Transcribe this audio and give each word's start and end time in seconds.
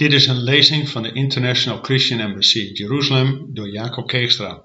Dit 0.00 0.12
is 0.12 0.26
een 0.26 0.42
lezing 0.42 0.88
van 0.88 1.02
de 1.02 1.12
International 1.12 1.82
Christian 1.82 2.20
Embassy 2.20 2.70
Jeruzalem 2.72 3.54
door 3.54 3.68
Jacob 3.68 4.06
Keegstra. 4.06 4.64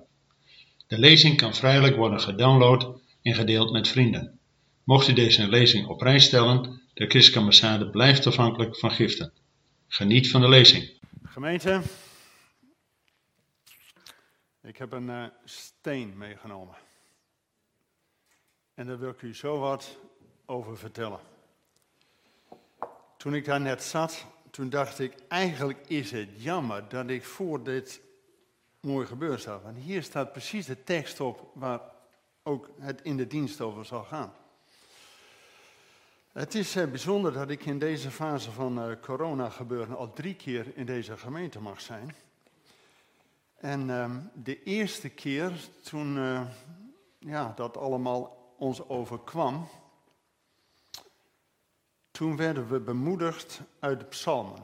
De 0.88 1.00
lezing 1.00 1.38
kan 1.38 1.54
vrijelijk 1.54 1.96
worden 1.96 2.20
gedownload 2.20 3.02
en 3.22 3.36
gedeeld 3.36 3.72
met 3.72 3.88
vrienden. 3.88 4.40
Mocht 4.84 5.08
u 5.08 5.14
deze 5.14 5.48
lezing 5.48 5.88
op 5.88 5.98
prijs 5.98 6.26
stellen, 6.26 6.82
de 6.94 7.06
Christelijke 7.06 7.40
Ambassade 7.40 7.90
blijft 7.90 8.28
afhankelijk 8.28 8.78
van 8.78 8.92
giften. 8.92 9.34
Geniet 9.88 10.32
van 10.32 10.42
de 10.42 10.50
lezing. 10.50 11.00
Gemeente, 11.24 11.82
ik 14.62 14.78
heb 14.78 14.92
een 14.92 15.08
uh, 15.08 15.26
steen 15.46 16.18
meegenomen. 16.18 16.76
En 18.74 18.88
daar 18.88 19.00
wil 19.00 19.10
ik 19.10 19.22
u 19.22 19.36
zo 19.36 19.60
wat 19.60 19.98
over 20.46 20.78
vertellen. 20.78 21.20
Toen 23.18 23.36
ik 23.36 23.46
daar 23.46 23.62
net 23.62 23.84
zat, 23.84 24.34
toen 24.56 24.70
dacht 24.70 25.00
ik, 25.00 25.14
eigenlijk 25.28 25.80
is 25.88 26.12
het 26.12 26.30
jammer 26.36 26.90
dat 26.90 27.10
ik 27.10 27.24
voor 27.24 27.64
dit 27.64 28.02
mooi 28.80 29.06
gebeuren 29.08 29.40
zag. 29.40 29.62
Want 29.62 29.78
hier 29.78 30.04
staat 30.04 30.32
precies 30.32 30.66
de 30.66 30.84
tekst 30.84 31.20
op 31.20 31.52
waar 31.54 31.82
ook 32.44 32.70
het 32.80 33.02
in 33.02 33.18
de 33.18 33.28
dienst 33.28 33.62
over 33.62 33.86
zal 33.86 34.04
gaan. 34.04 34.34
Het 36.32 36.56
is 36.56 36.76
eh, 36.76 36.88
bijzonder 36.88 37.34
dat 37.34 37.50
ik 37.50 37.66
in 37.66 37.80
deze 37.80 38.12
fase 38.12 38.52
van 38.52 38.90
uh, 38.90 38.96
corona 39.02 39.50
gebeuren 39.50 39.98
al 39.98 40.14
drie 40.14 40.36
keer 40.36 40.66
in 40.78 40.86
deze 40.86 41.18
gemeente 41.18 41.60
mag 41.60 41.82
zijn. 41.82 42.16
En 43.56 43.88
uh, 43.88 44.16
de 44.34 44.64
eerste 44.64 45.10
keer 45.10 45.52
toen 45.84 46.18
uh, 46.18 46.42
ja, 47.20 47.54
dat 47.56 47.78
allemaal 47.78 48.54
ons 48.58 48.88
overkwam, 48.88 49.68
toen 52.16 52.36
werden 52.36 52.68
we 52.68 52.80
bemoedigd 52.80 53.62
uit 53.80 54.00
de 54.00 54.06
psalmen. 54.06 54.64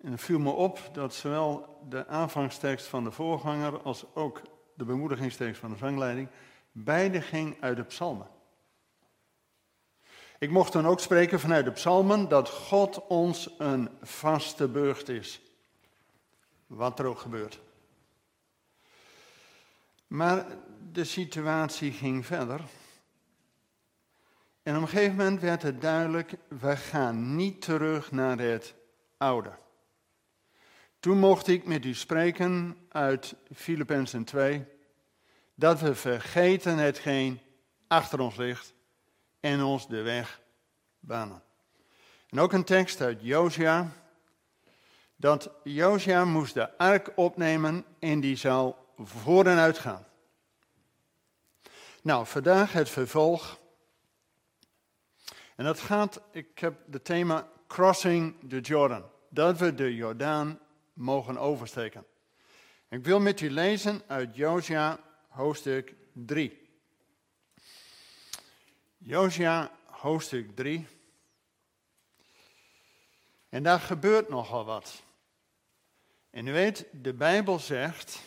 En 0.00 0.10
het 0.10 0.20
viel 0.20 0.38
me 0.38 0.50
op 0.50 0.90
dat 0.92 1.14
zowel 1.14 1.78
de 1.88 2.06
aanvangstekst 2.06 2.86
van 2.86 3.04
de 3.04 3.10
voorganger 3.10 3.82
als 3.82 4.04
ook 4.14 4.42
de 4.74 4.84
bemoedigingstekst 4.84 5.60
van 5.60 5.70
de 5.70 5.76
zangleiding, 5.76 6.28
beide 6.72 7.20
ging 7.20 7.56
uit 7.60 7.76
de 7.76 7.82
psalmen. 7.82 8.26
Ik 10.38 10.50
mocht 10.50 10.72
dan 10.72 10.86
ook 10.86 11.00
spreken 11.00 11.40
vanuit 11.40 11.64
de 11.64 11.70
psalmen 11.70 12.28
dat 12.28 12.48
God 12.48 13.06
ons 13.06 13.50
een 13.58 13.88
vaste 14.02 14.68
burcht 14.68 15.08
is. 15.08 15.40
Wat 16.66 16.98
er 16.98 17.06
ook 17.06 17.18
gebeurt. 17.18 17.60
Maar 20.06 20.46
de 20.92 21.04
situatie 21.04 21.92
ging 21.92 22.26
verder. 22.26 22.60
En 24.62 24.76
op 24.76 24.82
een 24.82 24.88
gegeven 24.88 25.16
moment 25.16 25.40
werd 25.40 25.62
het 25.62 25.80
duidelijk, 25.80 26.34
we 26.48 26.76
gaan 26.76 27.36
niet 27.36 27.62
terug 27.62 28.10
naar 28.10 28.38
het 28.38 28.74
oude. 29.16 29.50
Toen 31.00 31.18
mocht 31.18 31.46
ik 31.46 31.64
met 31.64 31.84
u 31.84 31.94
spreken 31.94 32.76
uit 32.88 33.34
Filippenzen 33.54 34.24
2, 34.24 34.64
dat 35.54 35.80
we 35.80 35.94
vergeten 35.94 36.78
hetgeen 36.78 37.40
achter 37.88 38.20
ons 38.20 38.36
ligt 38.36 38.74
en 39.40 39.62
ons 39.62 39.88
de 39.88 40.02
weg 40.02 40.40
banen. 40.98 41.42
En 42.28 42.40
ook 42.40 42.52
een 42.52 42.64
tekst 42.64 43.00
uit 43.00 43.18
Josia, 43.22 43.92
dat 45.16 45.50
Josia 45.64 46.24
moest 46.24 46.54
de 46.54 46.78
ark 46.78 47.12
opnemen 47.14 47.84
en 47.98 48.20
die 48.20 48.36
zou 48.36 48.74
voor 48.98 49.46
en 49.46 49.58
uit 49.58 49.78
gaan. 49.78 50.06
Nou, 52.02 52.26
vandaag 52.26 52.72
het 52.72 52.90
vervolg 52.90 53.58
en 55.60 55.66
dat 55.66 55.80
gaat, 55.80 56.20
ik 56.32 56.58
heb 56.58 56.92
het 56.92 57.04
thema 57.04 57.48
Crossing 57.66 58.48
the 58.48 58.60
Jordan. 58.60 59.04
Dat 59.28 59.58
we 59.58 59.74
de 59.74 59.94
Jordaan 59.94 60.60
mogen 60.92 61.38
oversteken. 61.38 62.06
Ik 62.88 63.04
wil 63.04 63.20
met 63.20 63.40
u 63.40 63.50
lezen 63.50 64.02
uit 64.06 64.36
Josia 64.36 64.98
hoofdstuk 65.28 65.94
3. 66.12 66.68
Josia 68.98 69.70
hoofdstuk 69.84 70.56
3. 70.56 70.86
En 73.48 73.62
daar 73.62 73.80
gebeurt 73.80 74.28
nogal 74.28 74.64
wat. 74.64 75.02
En 76.30 76.46
u 76.46 76.52
weet, 76.52 76.86
de 76.92 77.14
Bijbel 77.14 77.58
zegt 77.58 78.20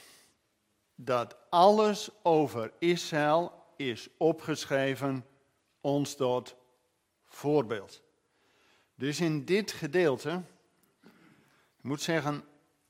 dat 0.95 1.37
alles 1.49 2.09
over 2.23 2.71
Israël 2.79 3.65
is 3.75 4.09
opgeschreven 4.17 5.25
ons 5.81 6.15
tot 6.15 6.61
voorbeeld. 7.33 8.03
Dus 8.95 9.19
in 9.19 9.45
dit 9.45 9.71
gedeelte, 9.71 10.41
ik 11.77 11.83
moet 11.83 12.01
zeggen, 12.01 12.43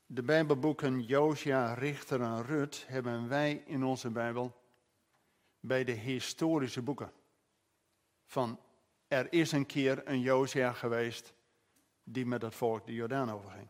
de 0.06 0.22
Bijbelboeken 0.22 1.02
Josia, 1.02 1.74
Richter 1.74 2.20
en 2.20 2.44
Rut 2.44 2.84
hebben 2.88 3.28
wij 3.28 3.62
in 3.66 3.84
onze 3.84 4.10
Bijbel 4.10 4.62
bij 5.60 5.84
de 5.84 5.92
historische 5.92 6.82
boeken. 6.82 7.12
Van 8.26 8.60
er 9.08 9.32
is 9.32 9.52
een 9.52 9.66
keer 9.66 10.08
een 10.08 10.20
Josia 10.20 10.72
geweest 10.72 11.32
die 12.02 12.26
met 12.26 12.42
het 12.42 12.54
volk 12.54 12.86
de 12.86 12.94
Jordaan 12.94 13.32
overging. 13.32 13.68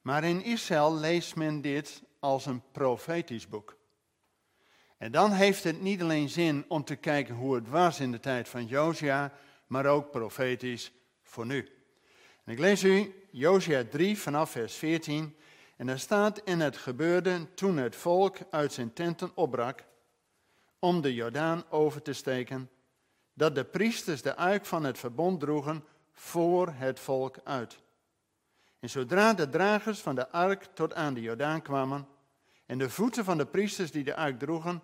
Maar 0.00 0.24
in 0.24 0.42
Israël 0.42 0.94
leest 0.94 1.36
men 1.36 1.60
dit 1.60 2.02
als 2.18 2.46
een 2.46 2.62
profetisch 2.72 3.48
boek. 3.48 3.76
En 4.96 5.12
dan 5.12 5.32
heeft 5.32 5.64
het 5.64 5.80
niet 5.80 6.02
alleen 6.02 6.28
zin 6.28 6.64
om 6.68 6.84
te 6.84 6.96
kijken 6.96 7.34
hoe 7.34 7.54
het 7.54 7.68
was 7.68 8.00
in 8.00 8.10
de 8.10 8.20
tijd 8.20 8.48
van 8.48 8.66
Josia, 8.66 9.32
maar 9.68 9.86
ook 9.86 10.10
profetisch 10.10 10.92
voor 11.22 11.46
nu. 11.46 11.68
Ik 12.44 12.58
lees 12.58 12.84
u 12.84 13.14
Josia 13.30 13.84
3 13.90 14.18
vanaf 14.18 14.50
vers 14.50 14.74
14. 14.74 15.36
En 15.76 15.86
daar 15.86 15.98
staat, 15.98 16.38
en 16.38 16.60
het 16.60 16.76
gebeurde 16.76 17.54
toen 17.54 17.76
het 17.76 17.96
volk 17.96 18.36
uit 18.50 18.72
zijn 18.72 18.92
tenten 18.92 19.30
opbrak 19.34 19.84
om 20.78 21.00
de 21.00 21.14
Jordaan 21.14 21.64
over 21.70 22.02
te 22.02 22.12
steken, 22.12 22.70
dat 23.34 23.54
de 23.54 23.64
priesters 23.64 24.22
de 24.22 24.36
ark 24.36 24.66
van 24.66 24.84
het 24.84 24.98
verbond 24.98 25.40
droegen 25.40 25.84
voor 26.12 26.68
het 26.72 27.00
volk 27.00 27.36
uit. 27.44 27.78
En 28.80 28.90
zodra 28.90 29.34
de 29.34 29.48
dragers 29.48 30.00
van 30.00 30.14
de 30.14 30.30
ark 30.30 30.64
tot 30.74 30.94
aan 30.94 31.14
de 31.14 31.20
Jordaan 31.20 31.62
kwamen 31.62 32.08
en 32.66 32.78
de 32.78 32.90
voeten 32.90 33.24
van 33.24 33.38
de 33.38 33.46
priesters 33.46 33.90
die 33.90 34.04
de 34.04 34.16
ark 34.16 34.38
droegen 34.38 34.82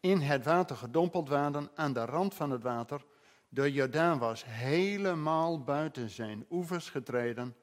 in 0.00 0.20
het 0.20 0.44
water 0.44 0.76
gedompeld 0.76 1.28
waren 1.28 1.70
aan 1.74 1.92
de 1.92 2.04
rand 2.04 2.34
van 2.34 2.50
het 2.50 2.62
water, 2.62 3.04
de 3.48 3.72
Jordaan 3.72 4.18
was 4.18 4.44
helemaal 4.44 5.62
buiten 5.62 6.10
zijn 6.10 6.46
oevers 6.50 6.90
getreden. 6.90 7.56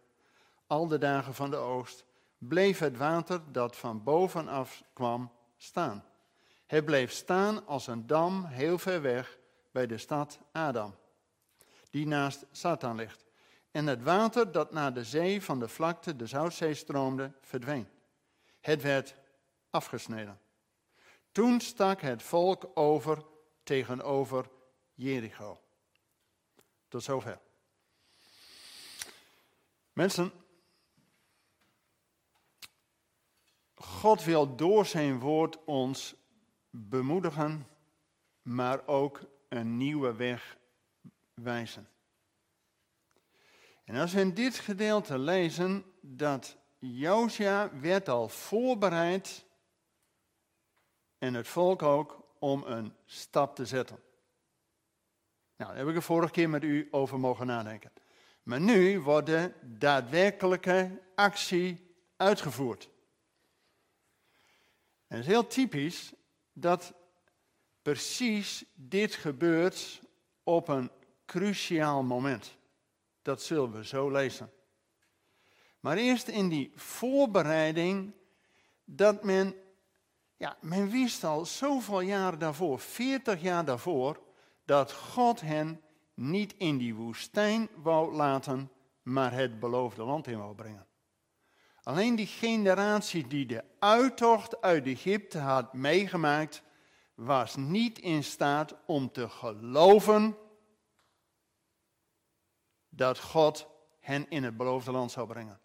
Al 0.67 0.87
de 0.87 0.97
dagen 0.97 1.33
van 1.33 1.49
de 1.49 1.55
oogst 1.55 2.05
bleef 2.37 2.79
het 2.79 2.97
water 2.97 3.41
dat 3.51 3.75
van 3.75 4.03
bovenaf 4.03 4.83
kwam 4.93 5.31
staan. 5.57 6.05
Het 6.65 6.85
bleef 6.85 7.11
staan 7.11 7.67
als 7.67 7.87
een 7.87 8.07
dam 8.07 8.45
heel 8.45 8.77
ver 8.77 9.01
weg 9.01 9.37
bij 9.71 9.87
de 9.87 9.97
stad 9.97 10.39
Adam, 10.51 10.95
die 11.89 12.07
naast 12.07 12.45
Satan 12.51 12.95
ligt. 12.95 13.25
En 13.71 13.87
het 13.87 14.03
water 14.03 14.51
dat 14.51 14.71
naar 14.71 14.93
de 14.93 15.03
zee 15.03 15.41
van 15.41 15.59
de 15.59 15.67
vlakte, 15.67 16.15
de 16.15 16.25
Zoutzee, 16.25 16.73
stroomde, 16.73 17.31
verdween. 17.41 17.87
Het 18.61 18.81
werd 18.81 19.15
afgesneden. 19.69 20.39
Toen 21.31 21.59
stak 21.59 22.01
het 22.01 22.23
volk 22.23 22.71
over 22.73 23.23
tegenover 23.63 24.45
Jericho. 24.93 25.59
Tot 26.95 27.03
zover. 27.03 27.39
Mensen, 29.93 30.31
God 33.75 34.23
wil 34.23 34.55
door 34.55 34.85
zijn 34.85 35.19
woord 35.19 35.63
ons 35.63 36.15
bemoedigen, 36.69 37.67
maar 38.41 38.87
ook 38.87 39.21
een 39.49 39.77
nieuwe 39.77 40.13
weg 40.13 40.57
wijzen. 41.33 41.89
En 43.83 43.95
als 43.95 44.13
we 44.13 44.19
in 44.19 44.33
dit 44.33 44.55
gedeelte 44.55 45.19
lezen 45.19 45.85
dat 46.01 46.57
Josia 46.79 47.79
werd 47.79 48.09
al 48.09 48.29
voorbereid 48.29 49.45
en 51.17 51.33
het 51.33 51.47
volk 51.47 51.81
ook 51.81 52.35
om 52.39 52.63
een 52.63 52.95
stap 53.05 53.55
te 53.55 53.65
zetten. 53.65 54.04
Nou, 55.57 55.69
daar 55.69 55.79
heb 55.79 55.87
ik 55.87 55.93
de 55.93 56.01
vorige 56.01 56.31
keer 56.31 56.49
met 56.49 56.63
u 56.63 56.87
over 56.91 57.19
mogen 57.19 57.47
nadenken. 57.47 57.91
Maar 58.43 58.61
nu 58.61 58.99
wordt 58.99 59.25
de 59.25 59.51
daadwerkelijke 59.61 61.01
actie 61.15 61.95
uitgevoerd. 62.17 62.89
En 65.07 65.17
het 65.17 65.25
is 65.25 65.31
heel 65.31 65.47
typisch 65.47 66.13
dat 66.53 66.93
precies 67.81 68.65
dit 68.73 69.15
gebeurt 69.15 70.01
op 70.43 70.67
een 70.67 70.91
cruciaal 71.25 72.03
moment. 72.03 72.57
Dat 73.21 73.41
zullen 73.41 73.71
we 73.71 73.85
zo 73.85 74.11
lezen. 74.11 74.51
Maar 75.79 75.97
eerst 75.97 76.27
in 76.27 76.49
die 76.49 76.71
voorbereiding 76.75 78.13
dat 78.83 79.23
men, 79.23 79.55
ja, 80.37 80.57
men 80.61 80.89
wist 80.89 81.23
al 81.23 81.45
zoveel 81.45 82.01
jaren 82.01 82.39
daarvoor, 82.39 82.79
40 82.79 83.41
jaar 83.41 83.65
daarvoor, 83.65 84.24
dat 84.65 84.91
God 84.91 85.41
hen 85.41 85.81
niet 86.13 86.53
in 86.57 86.77
die 86.77 86.95
woestijn 86.95 87.69
wou 87.75 88.15
laten, 88.15 88.71
maar 89.01 89.31
het 89.31 89.59
beloofde 89.59 90.03
land 90.03 90.27
in 90.27 90.37
wou 90.37 90.55
brengen. 90.55 90.87
Alleen 91.83 92.15
die 92.15 92.27
generatie 92.27 93.27
die 93.27 93.45
de 93.45 93.63
uittocht 93.79 94.61
uit 94.61 94.85
Egypte 94.85 95.39
had 95.39 95.73
meegemaakt, 95.73 96.63
was 97.15 97.55
niet 97.55 97.99
in 97.99 98.23
staat 98.23 98.75
om 98.85 99.11
te 99.11 99.29
geloven 99.29 100.37
dat 102.89 103.19
God 103.19 103.67
hen 103.99 104.29
in 104.29 104.43
het 104.43 104.57
beloofde 104.57 104.91
land 104.91 105.11
zou 105.11 105.27
brengen. 105.27 105.59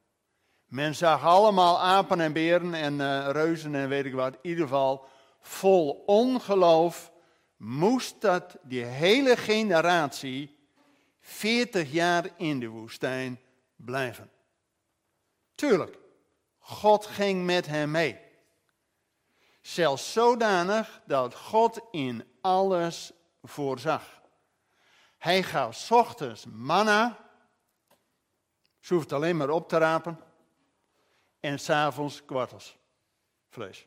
Men 0.66 0.94
zag 0.94 1.24
allemaal 1.24 1.80
apen 1.80 2.20
en 2.20 2.32
beren 2.32 2.74
en 2.74 2.94
uh, 2.94 3.28
reuzen 3.30 3.74
en 3.74 3.88
weet 3.88 4.04
ik 4.04 4.14
wat. 4.14 4.34
In 4.34 4.50
ieder 4.50 4.62
geval 4.62 5.06
vol 5.40 5.90
ongeloof 6.06 7.12
moest 7.60 8.20
dat 8.20 8.56
die 8.62 8.84
hele 8.84 9.36
generatie 9.36 10.58
40 11.20 11.92
jaar 11.92 12.28
in 12.36 12.60
de 12.60 12.68
woestijn 12.68 13.40
blijven. 13.76 14.30
Tuurlijk, 15.54 15.98
God 16.58 17.06
ging 17.06 17.44
met 17.44 17.66
hem 17.66 17.90
mee. 17.90 18.20
Zelfs 19.60 20.12
zodanig 20.12 21.00
dat 21.06 21.34
God 21.34 21.80
in 21.90 22.24
alles 22.40 23.12
voorzag. 23.42 24.22
Hij 25.18 25.42
gaf 25.42 25.90
ochtends 25.90 26.44
manna, 26.46 27.18
ze 28.78 28.94
hoeft 28.94 29.12
alleen 29.12 29.36
maar 29.36 29.50
op 29.50 29.68
te 29.68 29.78
rapen, 29.78 30.20
en 31.40 31.58
s'avonds 31.58 32.24
kwartels 32.24 32.78
vlees. 33.48 33.86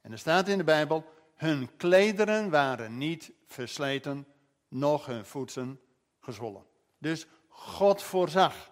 En 0.00 0.12
er 0.12 0.18
staat 0.18 0.48
in 0.48 0.58
de 0.58 0.64
Bijbel, 0.64 1.19
hun 1.40 1.76
klederen 1.76 2.50
waren 2.50 2.98
niet 2.98 3.32
versleten, 3.46 4.26
noch 4.68 5.06
hun 5.06 5.24
voeten 5.24 5.80
gezwollen. 6.20 6.64
Dus 6.98 7.26
God 7.48 8.02
voorzag. 8.02 8.70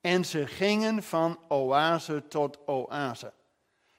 En 0.00 0.24
ze 0.24 0.46
gingen 0.46 1.02
van 1.02 1.38
oase 1.48 2.28
tot 2.28 2.58
oase. 2.66 3.32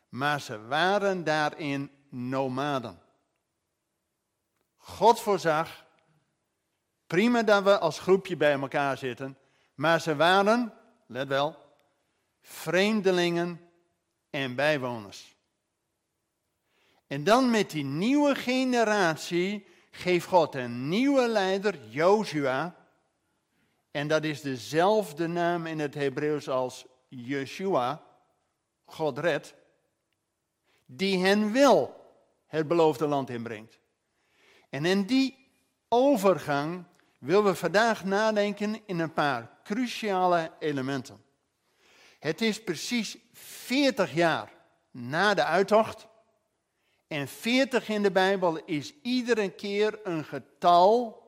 Maar 0.09 0.41
ze 0.41 0.65
waren 0.65 1.23
daarin 1.23 1.91
nomaden. 2.09 3.01
God 4.77 5.19
voorzag. 5.21 5.85
Prima 7.07 7.43
dat 7.43 7.63
we 7.63 7.79
als 7.79 7.99
groepje 7.99 8.37
bij 8.37 8.53
elkaar 8.53 8.97
zitten. 8.97 9.37
Maar 9.75 10.01
ze 10.01 10.15
waren, 10.15 10.73
let 11.07 11.27
wel, 11.27 11.55
vreemdelingen 12.41 13.69
en 14.29 14.55
bijwoners. 14.55 15.37
En 17.09 17.23
dan 17.23 17.49
met 17.49 17.69
die 17.69 17.83
nieuwe 17.83 18.35
generatie 18.35 19.65
geeft 19.91 20.27
God 20.27 20.55
een 20.55 20.89
nieuwe 20.89 21.27
leider, 21.27 21.87
Joshua. 21.87 22.75
En 23.91 24.07
dat 24.07 24.23
is 24.23 24.41
dezelfde 24.41 25.27
naam 25.27 25.65
in 25.65 25.79
het 25.79 25.93
Hebreeuws 25.93 26.49
als 26.49 26.85
Yeshua, 27.07 28.03
God 28.85 29.17
redt, 29.17 29.53
die 30.85 31.25
hen 31.25 31.53
wel 31.53 32.05
het 32.47 32.67
beloofde 32.67 33.07
land 33.07 33.29
inbrengt. 33.29 33.79
En 34.69 34.85
in 34.85 35.05
die 35.05 35.47
overgang 35.87 36.83
willen 37.17 37.43
we 37.43 37.55
vandaag 37.55 38.03
nadenken 38.03 38.81
in 38.85 38.99
een 38.99 39.13
paar 39.13 39.51
cruciale 39.63 40.51
elementen. 40.59 41.23
Het 42.19 42.41
is 42.41 42.63
precies 42.63 43.17
40 43.33 44.13
jaar 44.13 44.51
na 44.91 45.33
de 45.33 45.43
uittocht. 45.43 46.08
En 47.09 47.27
40 47.27 47.89
in 47.89 48.01
de 48.01 48.11
Bijbel 48.11 48.57
is 48.65 48.93
iedere 49.01 49.49
keer 49.49 49.99
een 50.03 50.23
getal, 50.23 51.23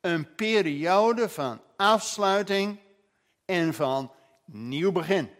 een 0.00 0.34
periode 0.34 1.28
van 1.28 1.60
afsluiting 1.76 2.80
en 3.44 3.74
van 3.74 4.12
nieuw 4.44 4.92
begin. 4.92 5.30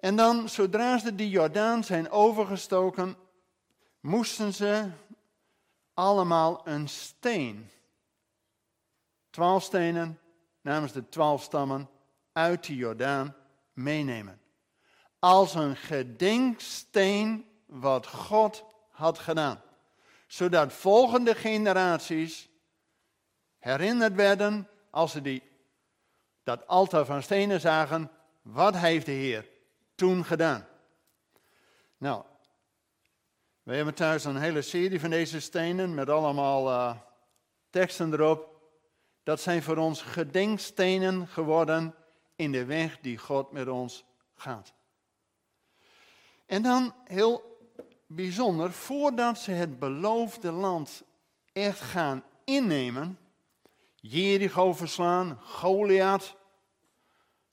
En 0.00 0.16
dan, 0.16 0.48
zodra 0.48 0.98
ze 0.98 1.14
de 1.14 1.28
Jordaan 1.28 1.84
zijn 1.84 2.10
overgestoken, 2.10 3.16
moesten 4.00 4.54
ze 4.54 4.90
allemaal 5.94 6.66
een 6.66 6.88
steen, 6.88 7.70
twaalf 9.30 9.62
stenen 9.62 10.20
namens 10.60 10.92
de 10.92 11.08
twaalf 11.08 11.42
stammen, 11.42 11.88
uit 12.32 12.66
de 12.66 12.76
Jordaan 12.76 13.34
meenemen. 13.72 14.40
Als 15.18 15.54
een 15.54 15.76
gedenksteen 15.76 17.49
wat 17.70 18.06
God 18.06 18.64
had 18.90 19.18
gedaan. 19.18 19.62
Zodat 20.26 20.72
volgende 20.72 21.34
generaties 21.34 22.48
herinnerd 23.58 24.14
werden 24.14 24.68
als 24.90 25.12
ze 25.12 25.22
die, 25.22 25.42
dat 26.42 26.66
altaar 26.66 27.04
van 27.04 27.22
stenen 27.22 27.60
zagen. 27.60 28.10
Wat 28.42 28.76
heeft 28.76 29.06
de 29.06 29.12
Heer 29.12 29.48
toen 29.94 30.24
gedaan? 30.24 30.66
Nou, 31.96 32.24
we 33.62 33.74
hebben 33.74 33.94
thuis 33.94 34.24
een 34.24 34.36
hele 34.36 34.62
serie 34.62 35.00
van 35.00 35.10
deze 35.10 35.40
stenen 35.40 35.94
met 35.94 36.10
allemaal 36.10 36.68
uh, 36.68 36.96
teksten 37.70 38.12
erop. 38.12 38.48
Dat 39.22 39.40
zijn 39.40 39.62
voor 39.62 39.76
ons 39.76 40.02
gedenkstenen 40.02 41.26
geworden 41.26 41.94
in 42.36 42.52
de 42.52 42.64
weg 42.64 42.98
die 43.00 43.18
God 43.18 43.52
met 43.52 43.68
ons 43.68 44.04
gaat. 44.34 44.72
En 46.46 46.62
dan 46.62 46.94
heel 47.04 47.49
bijzonder, 48.12 48.72
voordat 48.72 49.38
ze 49.38 49.50
het 49.50 49.78
beloofde 49.78 50.50
land 50.50 51.02
echt 51.52 51.80
gaan 51.80 52.24
innemen, 52.44 53.18
Jericho 53.94 54.72
verslaan, 54.72 55.38
Goliath, 55.42 56.36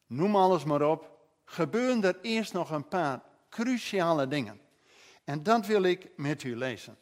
noem 0.05 0.35
alles 0.35 0.63
maar 0.63 0.81
op, 0.81 1.19
gebeuren 1.45 2.03
er 2.03 2.19
eerst 2.21 2.53
nog 2.53 2.69
een 2.69 2.87
paar 2.87 3.21
cruciale 3.49 4.27
dingen. 4.27 4.61
En 5.23 5.43
dat 5.43 5.65
wil 5.65 5.83
ik 5.83 6.09
met 6.15 6.43
u 6.43 6.55
lezen. 6.55 6.97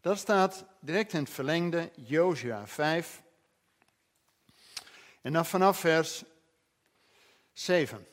Dat 0.00 0.18
staat 0.18 0.64
direct 0.80 1.12
in 1.12 1.20
het 1.20 1.30
verlengde, 1.30 1.90
Jozua 1.94 2.66
5. 2.66 3.22
En 5.20 5.32
dan 5.32 5.46
vanaf 5.46 5.78
vers 5.78 6.24
7. 7.52 8.06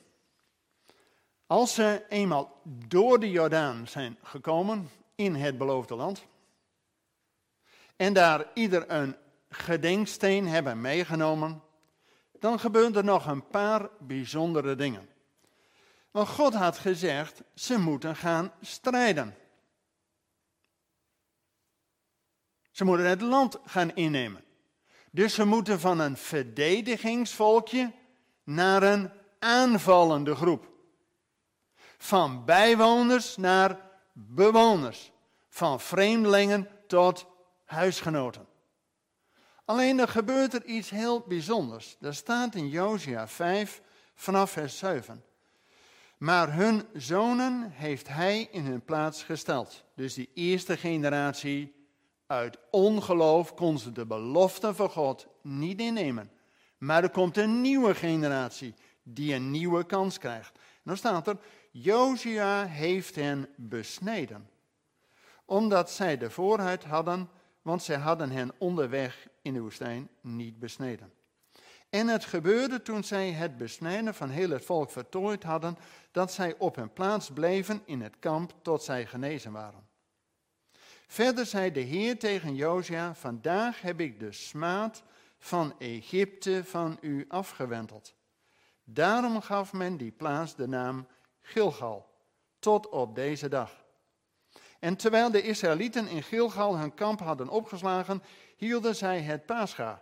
Als 1.52 1.74
ze 1.74 2.04
eenmaal 2.10 2.62
door 2.64 3.20
de 3.20 3.32
Jordaan 3.32 3.88
zijn 3.88 4.18
gekomen 4.24 4.90
in 5.16 5.36
het 5.36 5.58
beloofde 5.58 5.96
land 5.96 6.26
en 7.96 8.14
daar 8.14 8.46
ieder 8.54 8.92
een 8.92 9.16
gedenksteen 9.50 10.48
hebben 10.48 10.82
meegenomen, 10.82 11.62
dan 12.40 12.60
gebeuren 12.60 12.96
er 12.96 13.04
nog 13.04 13.26
een 13.26 13.48
paar 13.48 13.90
bijzondere 14.00 14.76
dingen. 14.76 15.10
Want 16.12 16.28
God 16.28 16.54
had 16.54 16.78
gezegd, 16.78 17.42
ze 17.56 17.80
moeten 17.80 18.16
gaan 18.16 18.52
strijden. 18.62 19.36
Ze 22.72 22.86
moeten 22.86 23.06
het 23.06 23.22
land 23.22 23.60
gaan 23.66 23.96
innemen. 23.96 24.44
Dus 25.10 25.34
ze 25.34 25.46
moeten 25.46 25.80
van 25.80 26.00
een 26.00 26.18
verdedigingsvolkje 26.18 27.92
naar 28.44 28.84
een 28.84 29.12
aanvallende 29.40 30.36
groep. 30.36 30.71
Van 32.04 32.46
bijwoners 32.46 33.38
naar 33.38 33.80
bewoners. 34.14 35.12
Van 35.50 35.80
vreemdelingen 35.80 36.70
tot 36.88 37.26
huisgenoten. 37.66 38.46
Alleen 39.66 40.00
er 40.00 40.08
gebeurt 40.08 40.54
er 40.54 40.66
iets 40.66 40.90
heel 40.90 41.20
bijzonders. 41.28 41.98
Er 42.00 42.16
staat 42.16 42.56
in 42.56 42.70
Josia 42.70 43.28
5 43.28 43.82
vanaf 44.16 44.52
vers 44.52 44.78
7. 44.78 45.24
Maar 46.18 46.54
hun 46.54 46.84
zonen 46.94 47.72
heeft 47.72 48.08
hij 48.08 48.48
in 48.52 48.66
hun 48.66 48.86
plaats 48.86 49.24
gesteld. 49.24 49.84
Dus 49.96 50.14
die 50.14 50.30
eerste 50.34 50.78
generatie 50.78 51.74
uit 52.28 52.58
ongeloof 52.72 53.54
kon 53.54 53.80
ze 53.80 53.92
de 53.92 54.06
belofte 54.06 54.74
van 54.74 54.90
God 54.90 55.28
niet 55.42 55.80
innemen. 55.80 56.32
Maar 56.78 57.04
er 57.04 57.10
komt 57.10 57.38
een 57.38 57.62
nieuwe 57.62 57.96
generatie 57.96 58.74
die 59.04 59.34
een 59.34 59.52
nieuwe 59.52 59.86
kans 59.86 60.18
krijgt. 60.18 60.52
En 60.56 60.82
dan 60.84 60.98
staat 60.98 61.28
er, 61.28 61.38
Josia 61.72 62.66
heeft 62.66 63.16
hen 63.16 63.50
besneden. 63.56 64.50
Omdat 65.46 65.92
zij 65.92 66.18
de 66.18 66.30
vooruit 66.30 66.84
hadden, 66.84 67.30
want 67.62 67.84
zij 67.84 67.98
hadden 67.98 68.32
hen 68.32 68.52
onderweg 68.58 69.28
in 69.42 69.54
de 69.54 69.60
woestijn 69.60 70.10
niet 70.22 70.60
besneden. 70.60 71.14
En 71.90 72.08
het 72.08 72.26
gebeurde 72.26 72.82
toen 72.82 73.04
zij 73.04 73.32
het 73.32 73.58
besnijden 73.58 74.14
van 74.14 74.30
heel 74.30 74.50
het 74.50 74.66
volk 74.66 74.92
vertooid 74.92 75.44
hadden, 75.44 75.78
dat 76.12 76.34
zij 76.34 76.56
op 76.58 76.76
hun 76.76 76.94
plaats 76.94 77.30
bleven 77.30 77.82
in 77.86 78.02
het 78.02 78.20
kamp 78.20 78.54
tot 78.62 78.84
zij 78.84 79.06
genezen 79.06 79.52
waren. 79.52 79.88
Verder 81.08 81.46
zei 81.46 81.72
de 81.72 81.80
Heer 81.80 82.20
tegen 82.20 82.56
Josia, 82.56 83.16
vandaag 83.16 83.82
heb 83.82 84.00
ik 84.00 84.20
de 84.20 84.32
smaad 84.32 85.04
van 85.38 85.74
Egypte 85.80 86.64
van 86.66 86.98
u 87.02 87.26
afgewenteld. 87.28 88.14
Daarom 88.84 89.42
gaf 89.42 89.74
men 89.74 89.98
die 89.98 90.12
plaats 90.12 90.56
de 90.56 90.68
naam 90.68 91.08
Gilgal, 91.42 92.10
tot 92.60 92.90
op 92.90 93.16
deze 93.16 93.50
dag. 93.50 93.72
En 94.80 94.96
terwijl 94.96 95.32
de 95.32 95.42
Israëlieten 95.42 96.08
in 96.08 96.24
Gilgal 96.24 96.78
hun 96.78 96.94
kamp 96.94 97.20
hadden 97.20 97.50
opgeslagen, 97.50 98.24
hielden 98.58 98.96
zij 98.96 99.22
het 99.22 99.46
Pascha 99.46 100.02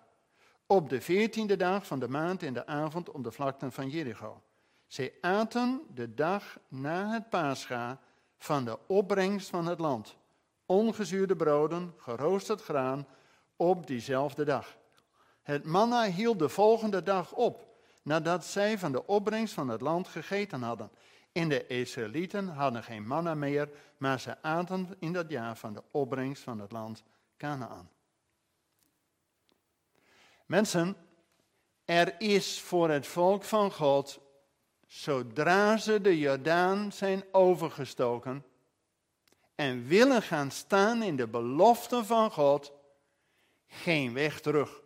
op 0.65 0.89
de 0.89 1.01
veertiende 1.01 1.55
dag 1.55 1.85
van 1.85 1.99
de 1.99 2.07
maand 2.07 2.43
in 2.43 2.53
de 2.53 2.65
avond 2.65 3.11
om 3.11 3.23
de 3.23 3.31
vlakten 3.31 3.71
van 3.71 3.89
Jericho. 3.89 4.41
Zij 4.87 5.13
aten 5.21 5.81
de 5.93 6.13
dag 6.13 6.59
na 6.67 7.11
het 7.11 7.29
Pascha 7.29 7.99
van 8.37 8.65
de 8.65 8.77
opbrengst 8.87 9.49
van 9.49 9.65
het 9.65 9.79
land. 9.79 10.17
Ongezuurde 10.65 11.35
broden, 11.35 11.93
geroosterd 11.97 12.61
graan, 12.61 13.07
op 13.55 13.87
diezelfde 13.87 14.43
dag. 14.43 14.77
Het 15.41 15.65
manna 15.65 16.03
hield 16.03 16.39
de 16.39 16.49
volgende 16.49 17.03
dag 17.03 17.33
op, 17.33 17.67
nadat 18.03 18.45
zij 18.45 18.77
van 18.77 18.91
de 18.91 19.07
opbrengst 19.07 19.53
van 19.53 19.67
het 19.67 19.81
land 19.81 20.07
gegeten 20.07 20.61
hadden. 20.61 20.91
En 21.31 21.49
de 21.49 21.67
Israëlieten 21.67 22.47
hadden 22.47 22.83
geen 22.83 23.07
manna 23.07 23.35
meer, 23.35 23.69
maar 23.97 24.19
ze 24.19 24.41
aten 24.41 24.95
in 24.99 25.13
dat 25.13 25.29
jaar 25.29 25.57
van 25.57 25.73
de 25.73 25.83
opbrengst 25.91 26.43
van 26.43 26.59
het 26.59 26.71
land 26.71 27.03
Canaan. 27.37 27.89
Mensen, 30.45 30.95
er 31.85 32.21
is 32.21 32.61
voor 32.61 32.89
het 32.89 33.07
volk 33.07 33.43
van 33.43 33.71
God, 33.71 34.19
zodra 34.87 35.77
ze 35.77 36.01
de 36.01 36.19
Jordaan 36.19 36.91
zijn 36.91 37.23
overgestoken 37.31 38.45
en 39.55 39.87
willen 39.87 40.21
gaan 40.21 40.51
staan 40.51 41.03
in 41.03 41.15
de 41.15 41.27
belofte 41.27 42.05
van 42.05 42.31
God, 42.31 42.73
geen 43.67 44.13
weg 44.13 44.41
terug. 44.41 44.81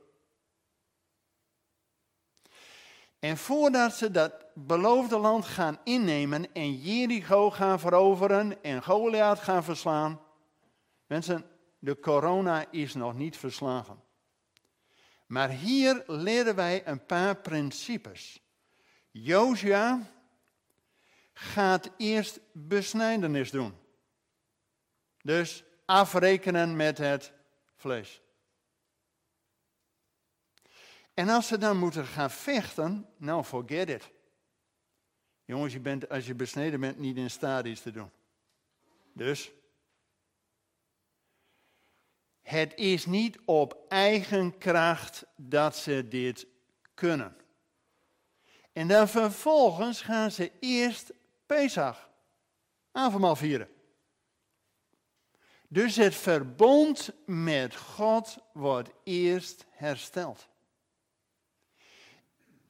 En 3.23 3.37
voordat 3.37 3.93
ze 3.93 4.11
dat 4.11 4.33
beloofde 4.53 5.17
land 5.17 5.45
gaan 5.45 5.79
innemen 5.83 6.53
en 6.53 6.73
Jericho 6.75 7.51
gaan 7.51 7.79
veroveren 7.79 8.63
en 8.63 8.83
Goliath 8.83 9.39
gaan 9.39 9.63
verslaan, 9.63 10.21
mensen, 11.07 11.45
de 11.79 11.99
corona 11.99 12.71
is 12.71 12.93
nog 12.93 13.13
niet 13.13 13.37
verslagen. 13.37 14.03
Maar 15.27 15.49
hier 15.49 16.03
leren 16.07 16.55
wij 16.55 16.87
een 16.87 17.05
paar 17.05 17.35
principes. 17.35 18.41
Josia 19.11 20.01
gaat 21.33 21.89
eerst 21.97 22.39
besnijdenis 22.51 23.51
doen. 23.51 23.73
Dus 25.21 25.63
afrekenen 25.85 26.75
met 26.75 26.97
het 26.97 27.33
vlees. 27.75 28.22
En 31.13 31.29
als 31.29 31.47
ze 31.47 31.57
dan 31.57 31.77
moeten 31.77 32.05
gaan 32.05 32.31
vechten, 32.31 33.09
nou 33.17 33.43
forget 33.43 33.89
it. 33.89 34.11
Jongens, 35.45 35.73
je 35.73 35.79
bent, 35.79 36.09
als 36.09 36.25
je 36.25 36.35
besneden 36.35 36.79
bent, 36.79 36.97
niet 36.97 37.17
in 37.17 37.29
staat 37.29 37.65
iets 37.65 37.81
te 37.81 37.91
doen. 37.91 38.11
Dus, 39.13 39.51
het 42.41 42.73
is 42.75 43.05
niet 43.05 43.39
op 43.45 43.85
eigen 43.87 44.57
kracht 44.57 45.25
dat 45.35 45.75
ze 45.75 46.07
dit 46.07 46.47
kunnen. 46.93 47.37
En 48.71 48.87
dan 48.87 49.07
vervolgens 49.07 50.01
gaan 50.01 50.31
ze 50.31 50.51
eerst 50.59 51.11
Pesach, 51.45 52.09
avondmaal 52.91 53.35
vieren. 53.35 53.69
Dus 55.67 55.95
het 55.95 56.15
verbond 56.15 57.11
met 57.25 57.75
God 57.75 58.37
wordt 58.53 58.89
eerst 59.03 59.65
hersteld. 59.69 60.47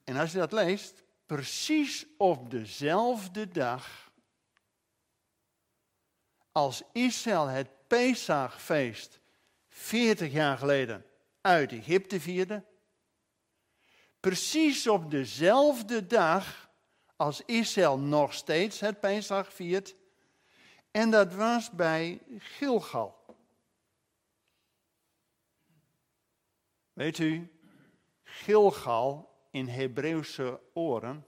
En 0.04 0.18
als 0.18 0.32
je 0.32 0.38
dat 0.38 0.52
leest, 0.52 1.04
precies 1.26 2.06
op 2.18 2.52
dezelfde 2.52 3.48
dag 3.48 4.12
als 6.52 6.84
Israël 6.92 7.48
het 7.48 7.70
Pesachfeest 7.88 9.20
40 9.68 10.32
jaar 10.32 10.58
geleden 10.58 11.06
uit 11.42 11.72
Egypte 11.72 12.20
vierde, 12.20 12.64
precies 14.20 14.88
op 14.88 15.12
dezelfde 15.12 16.08
dag 16.08 16.70
als 17.16 17.42
Israël 17.46 18.00
nog 18.00 18.34
steeds 18.34 18.80
het 18.80 19.00
Pesach 19.00 19.54
viert, 19.54 19.96
en 20.92 21.12
dat 21.12 21.34
was 21.34 21.72
bij 21.72 22.22
Gilgal. 22.38 23.26
Weet 26.94 27.18
u, 27.18 27.52
Gilgal 28.24 29.33
in 29.54 29.68
Hebreeuwse 29.68 30.60
oren 30.74 31.28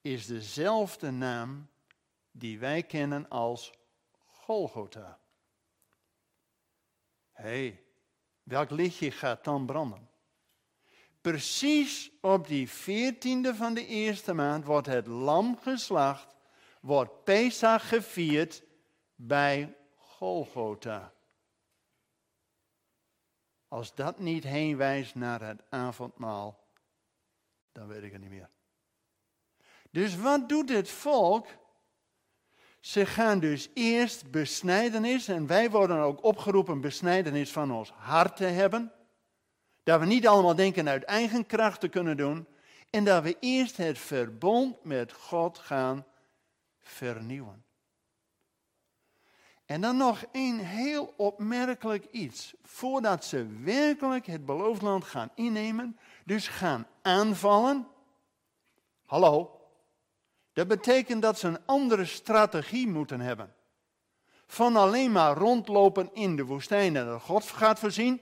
is 0.00 0.26
dezelfde 0.26 1.10
naam 1.10 1.68
die 2.30 2.58
wij 2.58 2.82
kennen 2.82 3.28
als 3.28 3.72
Golgotha. 4.26 5.18
Hé, 7.32 7.42
hey, 7.42 7.84
welk 8.42 8.70
lichtje 8.70 9.10
gaat 9.10 9.44
dan 9.44 9.66
branden? 9.66 10.08
Precies 11.20 12.10
op 12.20 12.46
die 12.46 12.68
veertiende 12.68 13.54
van 13.54 13.74
de 13.74 13.86
eerste 13.86 14.32
maand 14.32 14.64
wordt 14.64 14.86
het 14.86 15.06
lam 15.06 15.58
geslacht, 15.58 16.34
wordt 16.80 17.24
Pesach 17.24 17.88
gevierd 17.88 18.62
bij 19.14 19.76
Golgotha. 19.96 21.12
Als 23.68 23.94
dat 23.94 24.18
niet 24.18 24.44
heen 24.44 24.76
wijst 24.76 25.14
naar 25.14 25.42
het 25.42 25.62
avondmaal 25.70 26.59
dan 27.72 27.86
weet 27.86 28.02
ik 28.02 28.12
het 28.12 28.20
niet 28.20 28.30
meer. 28.30 28.48
Dus 29.90 30.16
wat 30.16 30.48
doet 30.48 30.68
het 30.68 30.90
volk? 30.90 31.46
Ze 32.80 33.06
gaan 33.06 33.40
dus 33.40 33.70
eerst 33.74 34.30
besnijdenis, 34.30 35.28
en 35.28 35.46
wij 35.46 35.70
worden 35.70 35.98
ook 35.98 36.24
opgeroepen 36.24 36.80
besnijdenis 36.80 37.52
van 37.52 37.72
ons 37.72 37.90
hart 37.90 38.36
te 38.36 38.44
hebben. 38.44 38.92
Dat 39.82 40.00
we 40.00 40.06
niet 40.06 40.26
allemaal 40.26 40.54
denken 40.54 40.88
uit 40.88 41.04
eigen 41.04 41.46
kracht 41.46 41.80
te 41.80 41.88
kunnen 41.88 42.16
doen. 42.16 42.46
En 42.90 43.04
dat 43.04 43.22
we 43.22 43.36
eerst 43.40 43.76
het 43.76 43.98
verbond 43.98 44.84
met 44.84 45.12
God 45.12 45.58
gaan 45.58 46.06
vernieuwen. 46.80 47.64
En 49.64 49.80
dan 49.80 49.96
nog 49.96 50.24
een 50.32 50.58
heel 50.58 51.14
opmerkelijk 51.16 52.04
iets. 52.10 52.54
Voordat 52.62 53.24
ze 53.24 53.46
werkelijk 53.62 54.26
het 54.26 54.46
beloofd 54.46 54.82
land 54.82 55.04
gaan 55.04 55.30
innemen, 55.34 55.98
dus 56.24 56.48
gaan 56.48 56.86
aanvallen. 57.02 57.88
Hallo, 59.06 59.60
dat 60.52 60.68
betekent 60.68 61.22
dat 61.22 61.38
ze 61.38 61.48
een 61.48 61.66
andere 61.66 62.04
strategie 62.04 62.88
moeten 62.88 63.20
hebben. 63.20 63.54
Van 64.46 64.76
alleen 64.76 65.12
maar 65.12 65.36
rondlopen 65.36 66.10
in 66.12 66.36
de 66.36 66.44
woestijn 66.44 66.96
en 66.96 67.06
dat 67.06 67.22
God 67.22 67.44
gaat 67.44 67.78
voorzien. 67.78 68.20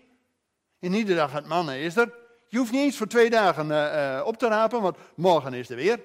En 0.78 0.94
iedere 0.94 1.18
dag 1.18 1.32
het 1.32 1.47
mannen 1.47 1.78
is 1.78 1.97
er. 1.97 2.14
Je 2.49 2.58
hoeft 2.58 2.73
niet 2.73 2.80
eens 2.80 2.97
voor 2.97 3.06
twee 3.06 3.30
dagen 3.30 3.70
uh, 3.70 4.23
op 4.26 4.38
te 4.38 4.49
rapen, 4.49 4.82
want 4.82 4.97
morgen 5.16 5.54
is 5.54 5.70
er 5.70 5.76
weer. 5.76 6.00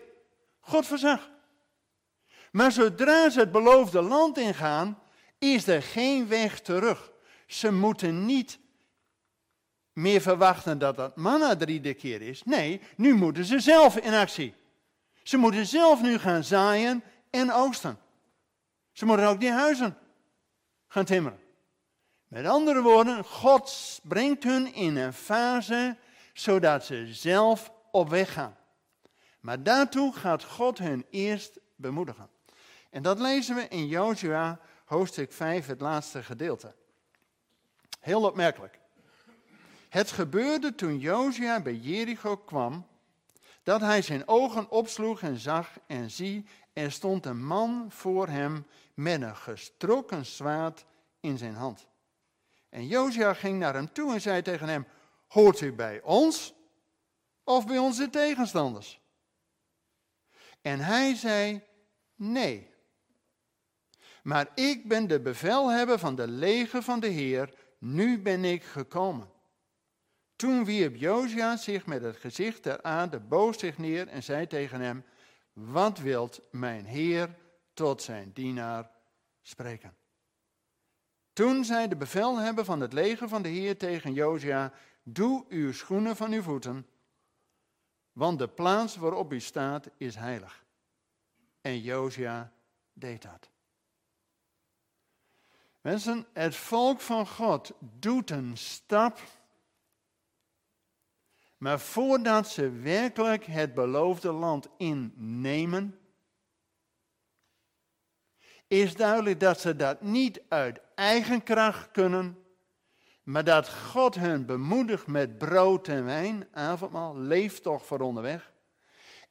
God 0.60 0.86
voorzag. 0.86 1.30
Maar 2.52 2.72
zodra 2.72 3.30
ze 3.30 3.40
het 3.40 3.52
beloofde 3.52 4.02
land 4.02 4.38
ingaan, 4.38 5.00
is 5.40 5.68
er 5.68 5.82
geen 5.82 6.28
weg 6.28 6.62
terug. 6.62 7.12
Ze 7.48 7.72
moeten 7.72 8.26
niet 8.26 8.60
meer 9.94 10.22
verwachten 10.22 10.78
dat 10.78 10.96
dat 10.96 11.16
manna 11.16 11.60
er 11.60 11.70
iedere 11.70 11.94
keer 11.94 12.22
is. 12.22 12.44
Nee, 12.44 12.82
nu 12.96 13.14
moeten 13.14 13.46
ze 13.46 13.60
zelf 13.60 13.98
in 13.98 14.14
actie. 14.14 14.54
Ze 15.24 15.38
moeten 15.38 15.66
zelf 15.66 16.02
nu 16.02 16.18
gaan 16.18 16.44
zaaien 16.44 17.04
en 17.30 17.52
oogsten. 17.52 18.00
Ze 18.92 19.06
moeten 19.06 19.28
ook 19.28 19.40
die 19.40 19.52
huizen 19.52 19.98
gaan 20.88 21.06
timmeren. 21.06 21.40
Met 22.28 22.46
andere 22.46 22.82
woorden, 22.82 23.24
God 23.24 24.00
brengt 24.04 24.44
hun 24.44 24.74
in 24.74 24.96
een 24.96 25.14
fase 25.14 25.98
zodat 26.34 26.86
ze 26.86 27.08
zelf 27.14 27.72
op 27.92 28.10
weg 28.10 28.34
gaan. 28.34 28.58
Maar 29.40 29.64
daartoe 29.64 30.14
gaat 30.14 30.44
God 30.44 30.78
hun 30.78 31.06
eerst 31.10 31.60
bemoedigen. 31.76 32.30
En 32.90 33.02
dat 33.02 33.20
lezen 33.20 33.56
we 33.56 33.68
in 33.68 33.88
Jozua 33.88 34.60
hoofdstuk 34.86 35.34
5, 35.34 35.66
het 35.66 35.82
laatste 35.82 36.24
gedeelte. 36.24 36.76
Heel 38.00 38.24
opmerkelijk. 38.24 38.80
Het 39.94 40.12
gebeurde 40.12 40.76
toen 40.76 41.00
Josia 41.00 41.62
bij 41.62 41.76
Jericho 41.76 42.38
kwam, 42.38 42.88
dat 43.64 43.82
hij 43.82 44.02
zijn 44.02 44.28
ogen 44.28 44.70
opsloeg 44.70 45.22
en 45.22 45.38
zag 45.38 45.70
en 45.88 46.12
zie, 46.12 46.46
er 46.74 46.92
stond 46.92 47.26
een 47.26 47.46
man 47.46 47.86
voor 47.90 48.28
hem 48.28 48.68
met 48.94 49.22
een 49.22 49.36
gestrokken 49.36 50.26
zwaard 50.26 50.86
in 51.20 51.38
zijn 51.38 51.54
hand. 51.54 51.88
En 52.70 52.88
Josia 52.88 53.34
ging 53.34 53.60
naar 53.60 53.74
hem 53.74 53.94
toe 53.94 54.14
en 54.14 54.22
zei 54.22 54.42
tegen 54.42 54.68
hem, 54.68 54.88
hoort 55.28 55.62
u 55.62 55.74
bij 55.74 56.02
ons 56.02 56.54
of 57.44 57.68
bij 57.68 57.78
onze 57.78 58.10
tegenstanders? 58.10 59.00
En 60.62 60.80
hij 60.80 61.16
zei, 61.16 61.62
nee. 62.16 62.74
Maar 64.24 64.48
ik 64.56 64.88
ben 64.88 65.08
de 65.08 65.20
bevelhebber 65.20 66.00
van 66.00 66.16
de 66.16 66.28
leger 66.28 66.82
van 66.82 67.00
de 67.00 67.08
Heer, 67.08 67.54
nu 67.78 68.22
ben 68.22 68.46
ik 68.46 68.64
gekomen. 68.64 69.33
Toen 70.44 70.66
wierp 70.66 70.96
Josia 70.96 71.58
zich 71.58 71.86
met 71.86 72.02
het 72.02 72.18
gezicht 72.18 72.62
ter 72.62 72.82
aarde, 72.82 73.20
boos 73.20 73.60
zich 73.60 73.78
neer 73.78 74.08
en 74.08 74.24
zei 74.24 74.48
tegen 74.48 74.82
hem, 74.82 75.06
wat 75.54 76.00
wilt 76.00 76.42
mijn 76.52 76.86
heer 76.86 77.36
tot 77.74 78.02
zijn 78.02 78.32
dienaar 78.34 78.92
spreken? 79.42 79.96
Toen 81.34 81.66
zei 81.66 81.88
de 81.88 81.96
bevelhebber 81.96 82.66
van 82.66 82.80
het 82.80 82.94
leger 82.94 83.28
van 83.28 83.42
de 83.42 83.50
heer 83.50 83.78
tegen 83.78 84.14
Josia, 84.14 84.74
doe 85.04 85.46
uw 85.50 85.72
schoenen 85.72 86.16
van 86.16 86.32
uw 86.32 86.42
voeten, 86.42 86.88
want 88.12 88.40
de 88.40 88.48
plaats 88.48 88.96
waarop 88.96 89.34
u 89.34 89.40
staat 89.40 89.90
is 89.98 90.16
heilig. 90.16 90.66
En 91.62 91.80
Josia 91.80 92.52
deed 92.94 93.22
dat. 93.22 93.50
Mensen, 95.82 96.26
het 96.34 96.56
volk 96.56 97.02
van 97.02 97.28
God 97.28 97.72
doet 97.80 98.30
een 98.30 98.58
stap. 98.58 99.20
Maar 101.64 101.80
voordat 101.80 102.48
ze 102.48 102.70
werkelijk 102.72 103.46
het 103.46 103.74
beloofde 103.74 104.32
land 104.32 104.68
innemen, 104.78 106.00
is 108.68 108.96
duidelijk 108.96 109.40
dat 109.40 109.60
ze 109.60 109.76
dat 109.76 110.02
niet 110.02 110.42
uit 110.50 110.82
eigen 110.96 111.44
kracht 111.44 111.92
kunnen, 111.92 112.44
maar 113.24 113.44
dat 113.44 113.70
God 113.70 114.16
hen 114.16 114.46
bemoedigt 114.46 115.08
met 115.08 115.38
brood 115.38 115.88
en 115.88 116.06
wijn, 116.06 116.48
avondmaal, 116.52 117.18
leef 117.18 117.60
toch 117.60 117.86
voor 117.86 118.00
onderweg. 118.00 118.52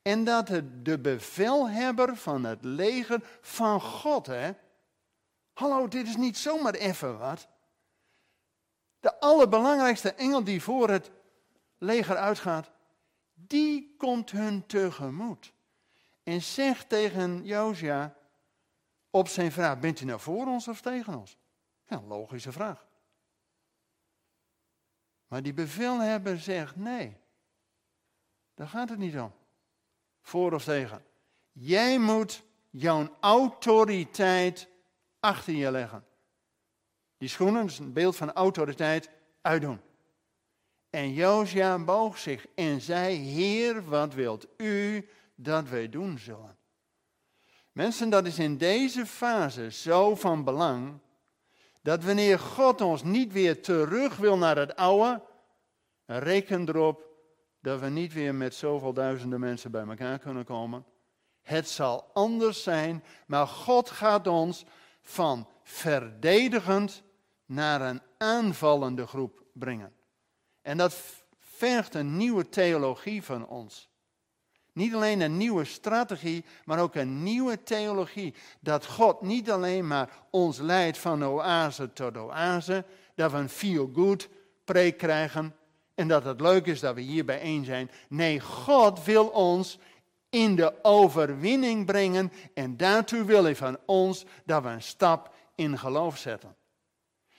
En 0.03 0.25
dat 0.25 0.49
het 0.49 0.85
de 0.85 0.99
bevelhebber 0.99 2.17
van 2.17 2.45
het 2.45 2.65
leger 2.65 3.39
van 3.41 3.81
God, 3.81 4.27
hè. 4.27 4.51
Hallo, 5.53 5.89
dit 5.89 6.07
is 6.07 6.17
niet 6.17 6.39
zomaar 6.39 6.75
even 6.75 7.19
wat. 7.19 7.49
De 9.01 9.21
allerbelangrijkste 9.21 10.13
engel 10.13 10.45
die 10.45 10.63
voor 10.63 10.89
het 10.91 11.11
leger 11.83 12.17
uitgaat, 12.17 12.71
die 13.35 13.95
komt 13.99 14.31
hun 14.31 14.67
tegemoet. 14.67 15.53
En 16.23 16.43
zegt 16.43 16.89
tegen 16.89 17.45
Josia 17.45 18.17
op 19.11 19.29
zijn 19.29 19.53
vraag, 19.53 19.79
bent 19.79 20.01
u 20.01 20.05
nou 20.05 20.21
voor 20.21 20.47
ons 20.47 20.69
of 20.69 20.81
tegen 20.81 21.15
ons? 21.15 21.37
Ja, 21.85 22.03
logische 22.03 22.53
vraag. 22.53 22.87
Maar 25.27 25.43
die 25.43 25.53
bevelhebber 25.53 26.39
zegt 26.39 26.77
nee. 26.77 27.17
Daar 28.55 28.69
gaat 28.69 28.89
het 28.89 28.99
niet 28.99 29.19
om. 29.19 29.33
Voor 30.21 30.53
of 30.53 30.65
tegen. 30.65 31.05
Jij 31.53 31.99
moet 31.99 32.43
jouw 32.71 33.17
autoriteit 33.21 34.69
achter 35.21 35.53
je 35.53 35.71
leggen. 35.71 36.05
Die 37.17 37.29
schoenen, 37.29 37.65
is 37.65 37.79
een 37.79 37.93
beeld 37.93 38.17
van 38.17 38.33
autoriteit, 38.33 39.11
uitdoen. 39.41 39.81
En 40.93 41.13
Josia 41.13 41.79
boog 41.79 42.19
zich 42.19 42.47
en 42.55 42.81
zei, 42.81 43.17
Heer, 43.17 43.85
wat 43.85 44.15
wilt 44.15 44.47
u 44.57 45.09
dat 45.35 45.69
wij 45.69 45.89
doen 45.89 46.19
zullen? 46.19 46.57
Mensen, 47.73 48.11
dat 48.11 48.27
is 48.27 48.39
in 48.39 48.57
deze 48.57 49.07
fase 49.07 49.71
zo 49.71 50.15
van 50.15 50.45
belang, 50.45 50.99
dat 51.83 52.05
wanneer 52.05 52.39
God 52.39 52.81
ons 52.81 53.03
niet 53.03 53.33
weer 53.33 53.63
terug 53.63 54.17
wil 54.17 54.39
naar 54.39 54.57
het 54.57 54.77
oude, 54.77 55.23
reken 56.07 56.69
erop 56.69 57.07
dat 57.61 57.81
we 57.81 57.89
niet 57.89 58.13
weer 58.13 58.35
met 58.35 58.55
zoveel 58.55 58.93
duizenden 58.93 59.41
mensen 59.41 59.71
bij 59.71 59.87
elkaar 59.87 60.19
kunnen 60.19 60.45
komen. 60.45 60.85
Het 61.43 61.69
zal 61.69 62.11
anders 62.13 62.63
zijn, 62.63 63.05
maar 63.27 63.47
God 63.47 63.91
gaat 63.91 64.27
ons 64.27 64.65
van 65.01 65.49
verdedigend 65.63 67.03
naar 67.47 67.81
een 67.81 68.03
aanvallende 68.19 69.07
groep 69.07 69.43
brengen. 69.53 69.93
En 70.63 70.77
dat 70.77 70.95
vergt 71.39 71.95
een 71.95 72.17
nieuwe 72.17 72.49
theologie 72.49 73.23
van 73.23 73.47
ons. 73.47 73.91
Niet 74.73 74.95
alleen 74.95 75.21
een 75.21 75.37
nieuwe 75.37 75.65
strategie, 75.65 76.45
maar 76.65 76.79
ook 76.79 76.95
een 76.95 77.23
nieuwe 77.23 77.63
theologie. 77.63 78.35
Dat 78.61 78.87
God 78.87 79.21
niet 79.23 79.51
alleen 79.51 79.87
maar 79.87 80.11
ons 80.31 80.59
leidt 80.59 80.99
van 80.99 81.25
oase 81.25 81.93
tot 81.93 82.17
oase, 82.17 82.85
dat 83.15 83.31
we 83.31 83.37
een 83.37 83.49
feel-good 83.49 84.29
preek 84.65 84.99
krijgen 84.99 85.57
en 85.95 86.09
dat 86.09 86.25
het 86.25 86.41
leuk 86.41 86.67
is 86.67 86.81
dat 86.81 86.95
we 86.95 87.01
hier 87.01 87.25
bijeen 87.25 87.65
zijn. 87.65 87.91
Nee, 88.09 88.41
God 88.41 89.05
wil 89.05 89.27
ons 89.27 89.79
in 90.31 90.57
de 90.57 90.75
overwinning 90.83 91.87
brengen 91.87 92.33
en 92.55 92.77
daartoe 92.77 93.25
wil 93.25 93.45
hij 93.45 93.57
van 93.57 93.79
ons 93.87 94.25
dat 94.45 94.63
we 94.63 94.69
een 94.69 94.83
stap 94.83 95.35
in 95.55 95.79
geloof 95.79 96.19
zetten. 96.19 96.57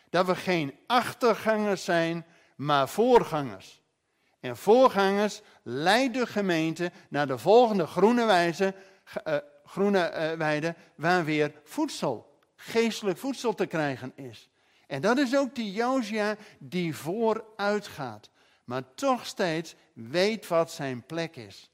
Dat 0.09 0.25
we 0.25 0.35
geen 0.35 0.73
achtergangers 0.87 1.83
zijn, 1.83 2.25
maar 2.65 2.89
voorgangers. 2.89 3.81
En 4.39 4.57
voorgangers 4.57 5.41
leiden 5.63 6.21
de 6.21 6.27
gemeente 6.27 6.91
naar 7.09 7.27
de 7.27 7.37
volgende 7.37 7.87
groene, 7.87 8.25
wijze, 8.25 8.75
uh, 9.27 9.37
groene 9.65 10.11
uh, 10.11 10.37
weide, 10.37 10.75
waar 10.95 11.25
weer 11.25 11.61
voedsel, 11.63 12.39
geestelijk 12.55 13.17
voedsel 13.17 13.53
te 13.53 13.65
krijgen 13.65 14.11
is. 14.15 14.49
En 14.87 15.01
dat 15.01 15.17
is 15.17 15.37
ook 15.37 15.55
die 15.55 15.71
Josia 15.71 16.35
die 16.59 16.95
vooruit 16.95 17.87
gaat, 17.87 18.29
maar 18.63 18.93
toch 18.95 19.25
steeds 19.25 19.75
weet 19.93 20.47
wat 20.47 20.71
zijn 20.71 21.05
plek 21.05 21.35
is. 21.35 21.71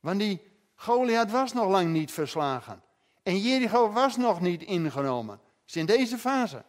Want 0.00 0.18
die 0.18 0.42
Goliath 0.74 1.30
was 1.30 1.52
nog 1.52 1.68
lang 1.68 1.88
niet 1.88 2.12
verslagen. 2.12 2.82
En 3.22 3.38
Jericho 3.38 3.92
was 3.92 4.16
nog 4.16 4.40
niet 4.40 4.62
ingenomen. 4.62 5.40
is 5.66 5.76
in 5.76 5.86
deze 5.86 6.18
fase. 6.18 6.64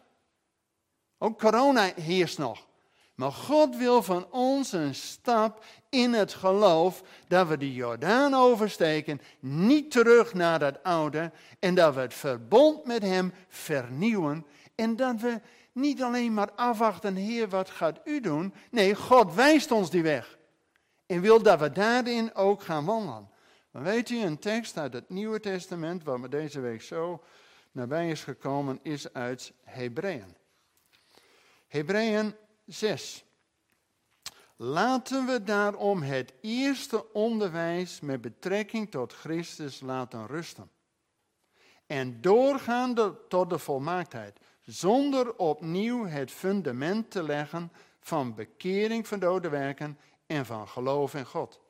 Ook 1.18 1.38
corona 1.38 1.92
heerst 1.94 2.38
nog. 2.38 2.66
Maar 3.16 3.32
God 3.32 3.76
wil 3.76 4.02
van 4.02 4.30
ons 4.30 4.72
een 4.72 4.94
stap 4.94 5.64
in 5.88 6.12
het 6.12 6.32
geloof 6.32 7.02
dat 7.28 7.48
we 7.48 7.56
de 7.56 7.72
Jordaan 7.72 8.34
oversteken, 8.34 9.20
niet 9.40 9.90
terug 9.90 10.34
naar 10.34 10.58
dat 10.58 10.82
oude, 10.82 11.32
en 11.58 11.74
dat 11.74 11.94
we 11.94 12.00
het 12.00 12.14
verbond 12.14 12.84
met 12.84 13.02
Hem 13.02 13.32
vernieuwen 13.48 14.46
en 14.74 14.96
dat 14.96 15.20
we 15.20 15.40
niet 15.72 16.02
alleen 16.02 16.34
maar 16.34 16.52
afwachten, 16.52 17.14
Heer, 17.14 17.48
wat 17.48 17.70
gaat 17.70 18.00
U 18.04 18.20
doen? 18.20 18.54
Nee, 18.70 18.94
God 18.94 19.34
wijst 19.34 19.70
ons 19.70 19.90
die 19.90 20.02
weg 20.02 20.38
en 21.06 21.20
wil 21.20 21.42
dat 21.42 21.60
we 21.60 21.72
daarin 21.72 22.34
ook 22.34 22.62
gaan 22.62 22.84
wandelen. 22.84 23.30
Maar 23.70 23.82
weet 23.82 24.10
u, 24.10 24.18
een 24.18 24.38
tekst 24.38 24.78
uit 24.78 24.92
het 24.92 25.08
Nieuwe 25.08 25.40
Testament, 25.40 26.04
waar 26.04 26.20
me 26.20 26.28
deze 26.28 26.60
week 26.60 26.82
zo 26.82 27.22
nabij 27.72 28.10
is 28.10 28.24
gekomen, 28.24 28.78
is 28.82 29.12
uit 29.12 29.52
Hebreeën. 29.64 30.36
Hebreeën 31.66 32.34
6. 32.66 33.24
Laten 34.56 35.26
we 35.26 35.42
daarom 35.42 36.02
het 36.02 36.32
eerste 36.40 37.12
onderwijs 37.12 38.00
met 38.00 38.20
betrekking 38.20 38.90
tot 38.90 39.12
Christus 39.12 39.80
laten 39.80 40.26
rusten. 40.26 40.70
En 41.86 42.20
doorgaan 42.20 43.18
tot 43.28 43.50
de 43.50 43.58
volmaaktheid, 43.58 44.38
zonder 44.60 45.36
opnieuw 45.36 46.06
het 46.06 46.30
fundament 46.30 47.10
te 47.10 47.22
leggen 47.22 47.72
van 48.00 48.34
bekering 48.34 49.08
van 49.08 49.18
dode 49.18 49.48
werken 49.48 49.98
en 50.26 50.46
van 50.46 50.68
geloof 50.68 51.14
in 51.14 51.26
God. 51.26 51.60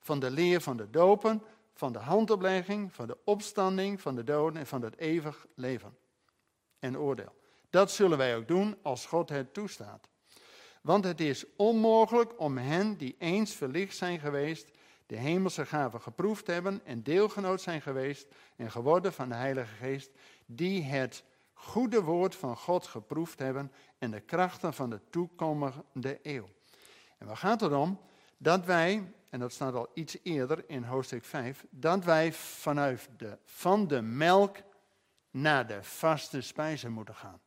Van 0.00 0.20
de 0.20 0.30
leer 0.30 0.60
van 0.60 0.76
de 0.76 0.90
dopen, 0.90 1.42
van 1.74 1.92
de 1.92 1.98
handoplegging, 1.98 2.94
van 2.94 3.06
de 3.06 3.18
opstanding 3.24 4.00
van 4.00 4.14
de 4.14 4.24
doden 4.24 4.60
en 4.60 4.66
van 4.66 4.82
het 4.82 4.96
eeuwig 4.96 5.46
leven 5.54 5.96
en 6.78 6.98
oordeel. 6.98 7.34
Dat 7.70 7.90
zullen 7.90 8.18
wij 8.18 8.36
ook 8.36 8.48
doen 8.48 8.76
als 8.82 9.06
God 9.06 9.28
het 9.28 9.54
toestaat. 9.54 10.11
Want 10.82 11.04
het 11.04 11.20
is 11.20 11.44
onmogelijk 11.56 12.40
om 12.40 12.58
hen 12.58 12.96
die 12.96 13.16
eens 13.18 13.54
verlicht 13.54 13.96
zijn 13.96 14.18
geweest, 14.18 14.70
de 15.06 15.16
hemelse 15.16 15.66
gaven 15.66 16.00
geproefd 16.00 16.46
hebben 16.46 16.80
en 16.84 17.02
deelgenoot 17.02 17.60
zijn 17.60 17.82
geweest 17.82 18.26
en 18.56 18.70
geworden 18.70 19.12
van 19.12 19.28
de 19.28 19.34
Heilige 19.34 19.74
Geest, 19.74 20.10
die 20.46 20.82
het 20.82 21.24
goede 21.52 22.02
woord 22.02 22.34
van 22.34 22.56
God 22.56 22.86
geproefd 22.86 23.38
hebben 23.38 23.72
en 23.98 24.10
de 24.10 24.20
krachten 24.20 24.74
van 24.74 24.90
de 24.90 25.00
toekomende 25.10 26.18
eeuw. 26.22 26.48
En 27.18 27.28
we 27.28 27.36
gaat 27.36 27.62
erom 27.62 28.00
dat 28.36 28.64
wij, 28.64 29.12
en 29.30 29.40
dat 29.40 29.52
staat 29.52 29.74
al 29.74 29.90
iets 29.94 30.16
eerder 30.22 30.64
in 30.66 30.82
hoofdstuk 30.82 31.24
5, 31.24 31.66
dat 31.70 32.04
wij 32.04 32.32
vanuit 32.32 33.08
de, 33.16 33.38
van 33.44 33.86
de 33.86 34.02
melk 34.02 34.56
naar 35.30 35.66
de 35.66 35.82
vaste 35.82 36.40
spijzen 36.40 36.92
moeten 36.92 37.14
gaan. 37.14 37.40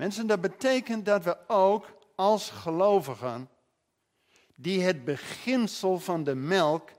Mensen, 0.00 0.26
dat 0.26 0.40
betekent 0.40 1.04
dat 1.04 1.24
we 1.24 1.36
ook 1.46 1.96
als 2.14 2.50
gelovigen, 2.50 3.50
die 4.54 4.82
het 4.82 5.04
beginsel 5.04 5.98
van 5.98 6.24
de 6.24 6.34
melk, 6.34 6.90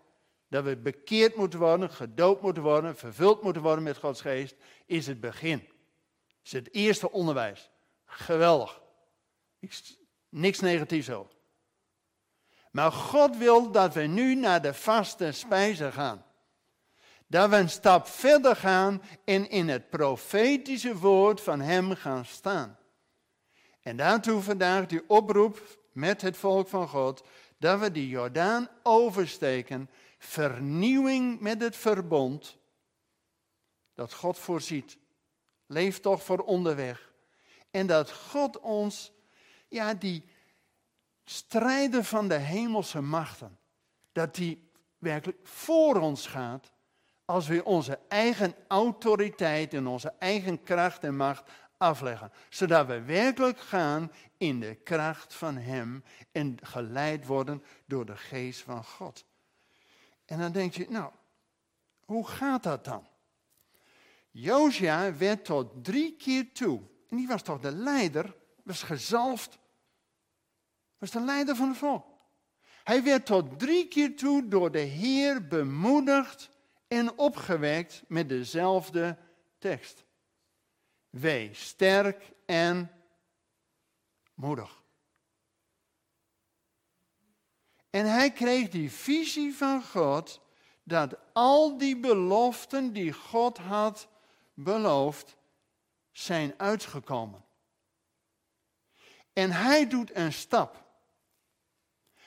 dat 0.47 0.63
we 0.63 0.77
bekeerd 0.77 1.35
moeten 1.35 1.59
worden, 1.59 1.89
gedoopt 1.89 2.41
moeten 2.41 2.63
worden, 2.63 2.97
vervuld 2.97 3.41
moeten 3.41 3.61
worden 3.61 3.83
met 3.83 3.97
Gods 3.97 4.21
geest, 4.21 4.55
is 4.85 5.07
het 5.07 5.19
begin. 5.19 5.67
Is 6.43 6.51
het 6.51 6.73
eerste 6.73 7.11
onderwijs. 7.11 7.69
Geweldig. 8.05 8.81
Niks 10.29 10.59
negatiefs 10.59 11.09
over. 11.09 11.33
Maar 12.71 12.91
God 12.91 13.37
wil 13.37 13.71
dat 13.71 13.93
we 13.93 14.01
nu 14.01 14.35
naar 14.35 14.61
de 14.61 14.73
vaste 14.73 15.31
spijzen 15.31 15.93
gaan. 15.93 16.25
Dat 17.27 17.49
we 17.49 17.55
een 17.55 17.69
stap 17.69 18.07
verder 18.07 18.55
gaan 18.55 19.01
en 19.25 19.49
in 19.49 19.69
het 19.69 19.89
profetische 19.89 20.97
woord 20.97 21.41
van 21.41 21.61
Hem 21.61 21.95
gaan 21.95 22.25
staan. 22.25 22.79
En 23.81 23.97
daartoe 23.97 24.41
vandaag 24.41 24.85
die 24.85 25.09
oproep 25.09 25.79
met 25.91 26.21
het 26.21 26.37
volk 26.37 26.67
van 26.67 26.87
God, 26.87 27.23
dat 27.57 27.79
we 27.79 27.91
die 27.91 28.07
Jordaan 28.07 28.69
oversteken, 28.83 29.89
vernieuwing 30.17 31.39
met 31.39 31.61
het 31.61 31.75
verbond, 31.75 32.57
dat 33.93 34.13
God 34.13 34.37
voorziet. 34.37 34.97
Leef 35.65 35.99
toch 35.99 36.23
voor 36.23 36.39
onderweg. 36.39 37.13
En 37.71 37.87
dat 37.87 38.11
God 38.11 38.59
ons, 38.59 39.11
ja, 39.67 39.93
die 39.93 40.25
strijden 41.23 42.05
van 42.05 42.27
de 42.27 42.37
hemelse 42.37 43.01
machten, 43.01 43.59
dat 44.11 44.35
die 44.35 44.69
werkelijk 44.97 45.39
voor 45.43 45.95
ons 45.95 46.27
gaat 46.27 46.71
als 47.25 47.47
we 47.47 47.65
onze 47.65 47.99
eigen 48.07 48.55
autoriteit 48.67 49.73
en 49.73 49.87
onze 49.87 50.13
eigen 50.19 50.63
kracht 50.63 51.03
en 51.03 51.15
macht 51.15 51.51
afleggen. 51.81 52.31
Zodat 52.49 52.87
we 52.87 53.01
werkelijk 53.01 53.59
gaan 53.59 54.11
in 54.37 54.59
de 54.59 54.75
kracht 54.75 55.33
van 55.33 55.57
Hem 55.57 56.03
en 56.31 56.57
geleid 56.61 57.25
worden 57.25 57.63
door 57.85 58.05
de 58.05 58.17
geest 58.17 58.61
van 58.61 58.83
God. 58.83 59.25
En 60.25 60.39
dan 60.39 60.51
denk 60.51 60.73
je, 60.73 60.85
nou, 60.89 61.11
hoe 62.05 62.27
gaat 62.27 62.63
dat 62.63 62.85
dan? 62.85 63.07
Josia 64.31 65.15
werd 65.15 65.45
tot 65.45 65.83
drie 65.83 66.15
keer 66.15 66.51
toe, 66.53 66.81
en 67.09 67.17
die 67.17 67.27
was 67.27 67.41
toch 67.41 67.59
de 67.59 67.71
leider, 67.71 68.35
was 68.63 68.83
gezalfd, 68.83 69.59
was 70.97 71.11
de 71.11 71.21
leider 71.21 71.55
van 71.55 71.67
het 71.67 71.77
volk. 71.77 72.05
Hij 72.83 73.03
werd 73.03 73.25
tot 73.25 73.59
drie 73.59 73.87
keer 73.87 74.15
toe 74.15 74.47
door 74.47 74.71
de 74.71 74.79
Heer 74.79 75.47
bemoedigd 75.47 76.49
en 76.87 77.17
opgewekt 77.17 78.03
met 78.07 78.29
dezelfde 78.29 79.17
tekst. 79.57 80.03
Wees 81.11 81.67
sterk 81.67 82.31
en 82.45 82.91
moedig. 84.33 84.81
En 87.89 88.05
hij 88.05 88.31
kreeg 88.31 88.69
die 88.69 88.91
visie 88.91 89.55
van 89.55 89.83
God 89.83 90.41
dat 90.83 91.17
al 91.33 91.77
die 91.77 91.97
beloften 91.97 92.93
die 92.93 93.13
God 93.13 93.57
had 93.57 94.07
beloofd, 94.53 95.35
zijn 96.11 96.53
uitgekomen. 96.57 97.45
En 99.33 99.51
hij 99.51 99.87
doet 99.87 100.15
een 100.15 100.33
stap. 100.33 100.85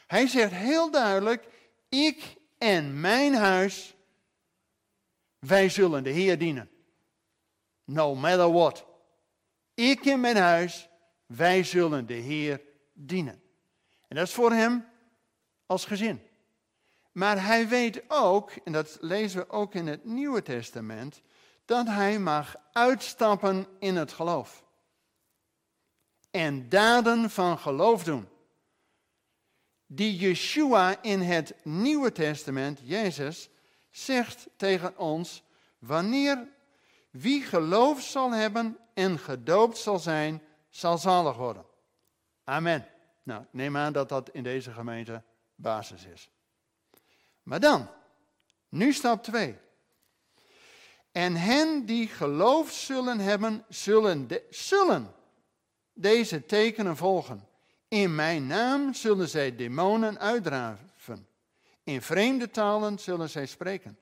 Hij 0.07 0.27
zegt 0.27 0.53
heel 0.53 0.91
duidelijk, 0.91 1.49
ik 1.89 2.37
en 2.59 3.01
mijn 3.01 3.35
huis, 3.35 3.95
wij 5.39 5.69
zullen 5.69 6.05
de 6.05 6.11
Heer 6.11 6.39
dienen. 6.39 6.74
No 7.85 8.15
matter 8.15 8.53
what. 8.53 8.87
Ik 9.75 10.07
en 10.07 10.21
mijn 10.21 10.37
huis, 10.37 10.89
wij 11.27 11.65
zullen 11.65 12.07
de 12.07 12.15
Heer 12.15 12.61
dienen. 12.93 13.43
En 14.09 14.17
dat 14.17 14.27
is 14.27 14.35
voor 14.35 14.53
hem 14.53 14.87
als 15.67 15.85
gezin. 15.85 16.23
Maar 17.13 17.45
hij 17.45 17.69
weet 17.69 18.03
ook, 18.09 18.51
en 18.51 18.73
dat 18.73 18.97
lezen 19.01 19.41
we 19.41 19.51
ook 19.51 19.75
in 19.75 19.87
het 19.87 20.05
Nieuwe 20.05 20.43
Testament, 20.43 21.23
dat 21.65 21.87
hij 21.87 22.19
mag 22.19 22.57
uitstappen 22.73 23.67
in 23.79 23.97
het 23.97 24.13
geloof. 24.13 24.65
En 26.31 26.69
daden 26.69 27.31
van 27.31 27.59
geloof 27.59 28.05
doen. 28.05 28.29
Die 29.87 30.17
Yeshua 30.17 31.03
in 31.03 31.21
het 31.21 31.55
Nieuwe 31.63 32.13
Testament, 32.13 32.81
Jezus, 32.83 33.49
zegt 33.91 34.49
tegen 34.57 34.99
ons, 34.99 35.43
wanneer 35.79 36.49
wie 37.15 37.43
geloof 37.43 38.03
zal 38.03 38.33
hebben 38.33 38.79
en 38.95 39.19
gedoopt 39.19 39.79
zal 39.79 39.99
zijn, 39.99 40.43
zal 40.71 40.99
zalig 40.99 41.37
worden. 41.37 41.65
Amen. 42.45 42.87
Nou, 43.23 43.45
neem 43.51 43.77
aan 43.77 43.93
dat 43.93 44.09
dat 44.09 44.31
in 44.31 44.43
deze 44.43 44.73
gemeente 44.73 45.23
basis 45.55 46.05
is. 46.05 46.29
Maar 47.43 47.61
dan, 47.61 47.89
nu 48.69 48.93
stap 48.93 49.23
2. 49.23 49.59
En 51.13 51.37
hen 51.37 51.87
die 51.87 52.09
geloof 52.09 52.71
zullen 52.71 53.19
hebben, 53.19 53.65
zullen, 53.69 54.29
zullen 54.51 55.15
deze 55.93 56.47
tekenen 56.47 56.97
volgen. 56.97 57.49
In 57.89 58.15
mijn 58.15 58.47
naam 58.47 58.95
zullen 58.95 59.29
zij 59.29 59.57
demonen 59.57 60.19
uitdraven. 60.19 61.29
In 61.85 62.03
vreemde 62.03 62.51
talen 62.51 62.99
zullen 62.99 63.31
zij 63.31 63.47
spreken. 63.47 63.99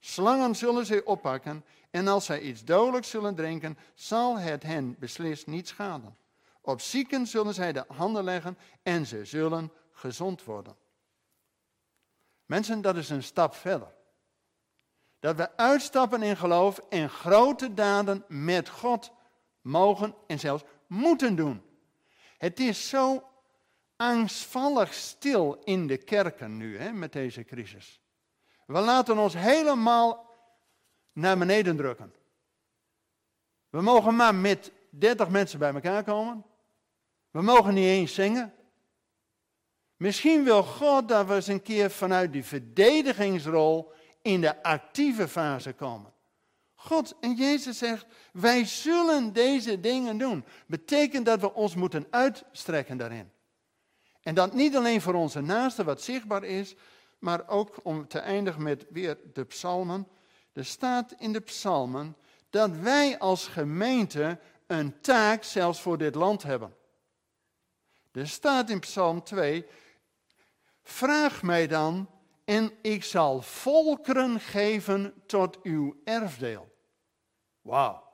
Slangen 0.00 0.54
zullen 0.56 0.86
zij 0.86 1.04
oppakken. 1.04 1.64
En 1.90 2.08
als 2.08 2.24
zij 2.24 2.40
iets 2.40 2.64
dodelijks 2.64 3.10
zullen 3.10 3.34
drinken, 3.34 3.78
zal 3.94 4.38
het 4.38 4.62
hen 4.62 4.96
beslist 4.98 5.46
niet 5.46 5.68
schaden. 5.68 6.16
Op 6.60 6.80
zieken 6.80 7.26
zullen 7.26 7.54
zij 7.54 7.72
de 7.72 7.84
handen 7.88 8.24
leggen 8.24 8.58
en 8.82 9.06
ze 9.06 9.24
zullen 9.24 9.72
gezond 9.92 10.44
worden. 10.44 10.76
Mensen, 12.46 12.80
dat 12.80 12.96
is 12.96 13.10
een 13.10 13.22
stap 13.22 13.54
verder. 13.54 13.94
Dat 15.18 15.36
we 15.36 15.56
uitstappen 15.56 16.22
in 16.22 16.36
geloof 16.36 16.78
en 16.88 17.08
grote 17.08 17.74
daden 17.74 18.24
met 18.28 18.68
God 18.68 19.12
mogen 19.60 20.14
en 20.26 20.38
zelfs 20.38 20.64
moeten 20.86 21.36
doen. 21.36 21.62
Het 22.38 22.60
is 22.60 22.88
zo 22.88 23.24
angstvallig 23.96 24.94
stil 24.94 25.60
in 25.64 25.86
de 25.86 25.96
kerken 25.96 26.56
nu, 26.56 26.78
hè, 26.78 26.92
met 26.92 27.12
deze 27.12 27.44
crisis. 27.44 28.00
We 28.70 28.80
laten 28.80 29.18
ons 29.18 29.34
helemaal 29.34 30.26
naar 31.12 31.38
beneden 31.38 31.76
drukken. 31.76 32.14
We 33.70 33.80
mogen 33.80 34.16
maar 34.16 34.34
met 34.34 34.72
30 34.90 35.28
mensen 35.28 35.58
bij 35.58 35.74
elkaar 35.74 36.04
komen. 36.04 36.44
We 37.30 37.42
mogen 37.42 37.74
niet 37.74 37.84
eens 37.84 38.14
zingen. 38.14 38.54
Misschien 39.96 40.44
wil 40.44 40.62
God 40.62 41.08
dat 41.08 41.26
we 41.26 41.34
eens 41.34 41.46
een 41.46 41.62
keer 41.62 41.90
vanuit 41.90 42.32
die 42.32 42.44
verdedigingsrol 42.44 43.92
in 44.22 44.40
de 44.40 44.62
actieve 44.62 45.28
fase 45.28 45.72
komen. 45.72 46.12
God 46.74 47.14
en 47.20 47.34
Jezus 47.34 47.78
zegt, 47.78 48.06
wij 48.32 48.64
zullen 48.64 49.32
deze 49.32 49.80
dingen 49.80 50.18
doen. 50.18 50.44
Betekent 50.66 51.26
dat 51.26 51.40
we 51.40 51.54
ons 51.54 51.74
moeten 51.74 52.06
uitstrekken 52.10 52.96
daarin. 52.96 53.30
En 54.20 54.34
dat 54.34 54.54
niet 54.54 54.76
alleen 54.76 55.00
voor 55.00 55.14
onze 55.14 55.40
naasten 55.40 55.84
wat 55.84 56.02
zichtbaar 56.02 56.44
is, 56.44 56.74
maar 57.20 57.48
ook 57.48 57.80
om 57.82 58.08
te 58.08 58.18
eindigen 58.18 58.62
met 58.62 58.86
weer 58.88 59.18
de 59.32 59.44
psalmen. 59.44 60.08
Er 60.52 60.64
staat 60.64 61.14
in 61.18 61.32
de 61.32 61.40
psalmen 61.40 62.16
dat 62.50 62.70
wij 62.70 63.18
als 63.18 63.46
gemeente 63.46 64.38
een 64.66 65.00
taak 65.00 65.44
zelfs 65.44 65.80
voor 65.80 65.98
dit 65.98 66.14
land 66.14 66.42
hebben. 66.42 66.74
Er 68.12 68.28
staat 68.28 68.70
in 68.70 68.80
Psalm 68.80 69.22
2, 69.22 69.66
vraag 70.82 71.42
mij 71.42 71.66
dan 71.66 72.10
en 72.44 72.72
ik 72.82 73.04
zal 73.04 73.42
volkeren 73.42 74.40
geven 74.40 75.22
tot 75.26 75.62
uw 75.62 76.00
erfdeel. 76.04 76.72
Wauw. 77.60 78.08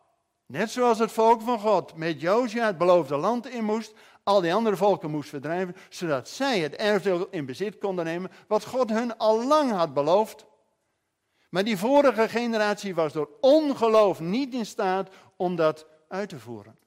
Net 0.47 0.71
zoals 0.71 0.99
het 0.99 1.13
volk 1.13 1.41
van 1.43 1.61
God 1.61 1.95
met 1.95 2.21
Josia 2.21 2.67
het 2.67 2.79
beloofde 2.79 3.17
land 3.17 3.47
in 3.47 3.65
moest, 3.65 3.93
al 4.27 4.41
die 4.41 4.55
andere 4.55 4.77
volken 4.77 5.11
moest 5.11 5.29
verdrijven, 5.29 5.77
zodat 5.89 6.29
zij 6.29 6.59
het 6.61 6.75
erfdeel 6.75 7.29
in 7.31 7.47
bezit 7.47 7.79
konden 7.79 8.05
nemen, 8.05 8.31
wat 8.49 8.65
God 8.65 8.91
hun 8.91 9.19
al 9.19 9.47
lang 9.47 9.71
had 9.71 9.95
beloofd. 9.95 10.47
Maar 11.51 11.65
die 11.65 11.79
vorige 11.79 12.29
generatie 12.29 12.95
was 12.95 13.13
door 13.13 13.29
ongeloof 13.41 14.21
niet 14.21 14.55
in 14.55 14.67
staat 14.67 15.09
om 15.37 15.57
dat 15.57 15.87
uit 16.09 16.29
te 16.29 16.39
voeren. 16.39 16.79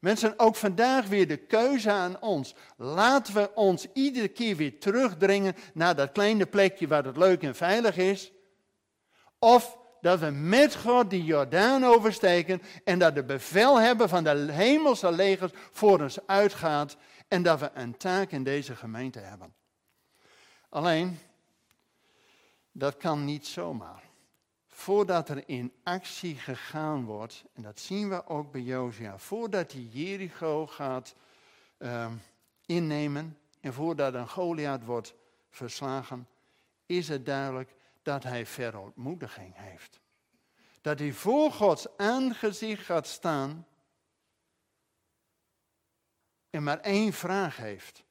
Mensen, 0.00 0.38
ook 0.38 0.56
vandaag 0.56 1.06
weer 1.06 1.28
de 1.28 1.36
keuze 1.36 1.90
aan 1.90 2.20
ons. 2.20 2.54
Laten 2.76 3.34
we 3.34 3.50
ons 3.54 3.86
iedere 3.92 4.28
keer 4.28 4.56
weer 4.56 4.80
terugdringen 4.80 5.54
naar 5.74 5.96
dat 5.96 6.12
kleine 6.12 6.46
plekje 6.46 6.86
waar 6.86 7.04
het 7.04 7.16
leuk 7.16 7.42
en 7.42 7.54
veilig 7.54 7.96
is. 7.96 8.32
Of 9.38 9.78
dat 10.02 10.18
we 10.18 10.30
met 10.30 10.76
God 10.76 11.10
die 11.10 11.24
Jordaan 11.24 11.84
oversteken 11.84 12.62
en 12.84 12.98
dat 12.98 13.14
de 13.14 13.24
bevelhebber 13.24 14.08
van 14.08 14.24
de 14.24 14.52
hemelse 14.52 15.12
legers 15.12 15.52
voor 15.54 16.00
ons 16.00 16.26
uitgaat 16.26 16.96
en 17.28 17.42
dat 17.42 17.60
we 17.60 17.70
een 17.74 17.96
taak 17.96 18.30
in 18.30 18.42
deze 18.42 18.76
gemeente 18.76 19.18
hebben. 19.18 19.54
Alleen, 20.68 21.18
dat 22.72 22.96
kan 22.96 23.24
niet 23.24 23.46
zomaar. 23.46 24.02
Voordat 24.66 25.28
er 25.28 25.42
in 25.46 25.72
actie 25.82 26.36
gegaan 26.36 27.04
wordt, 27.04 27.44
en 27.54 27.62
dat 27.62 27.80
zien 27.80 28.08
we 28.08 28.26
ook 28.26 28.52
bij 28.52 28.60
Josia, 28.60 29.18
voordat 29.18 29.72
hij 29.72 29.88
Jericho 29.90 30.66
gaat 30.66 31.14
uh, 31.78 32.06
innemen 32.66 33.38
en 33.60 33.72
voordat 33.72 34.14
een 34.14 34.28
Goliath 34.28 34.84
wordt 34.84 35.14
verslagen, 35.50 36.28
is 36.86 37.08
het 37.08 37.26
duidelijk 37.26 37.74
dat 38.02 38.22
hij 38.22 38.46
verontmoediging 38.46 39.56
heeft. 39.56 40.00
Dat 40.80 40.98
hij 40.98 41.12
voor 41.12 41.52
Gods 41.52 41.96
aangezicht 41.96 42.84
gaat 42.84 43.06
staan 43.06 43.66
en 46.50 46.62
maar 46.62 46.80
één 46.80 47.12
vraag 47.12 47.56
heeft. 47.56 48.04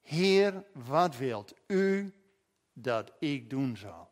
Heer, 0.00 0.64
wat 0.72 1.16
wilt 1.16 1.54
u 1.66 2.14
dat 2.72 3.12
ik 3.18 3.50
doen 3.50 3.76
zal? 3.76 4.10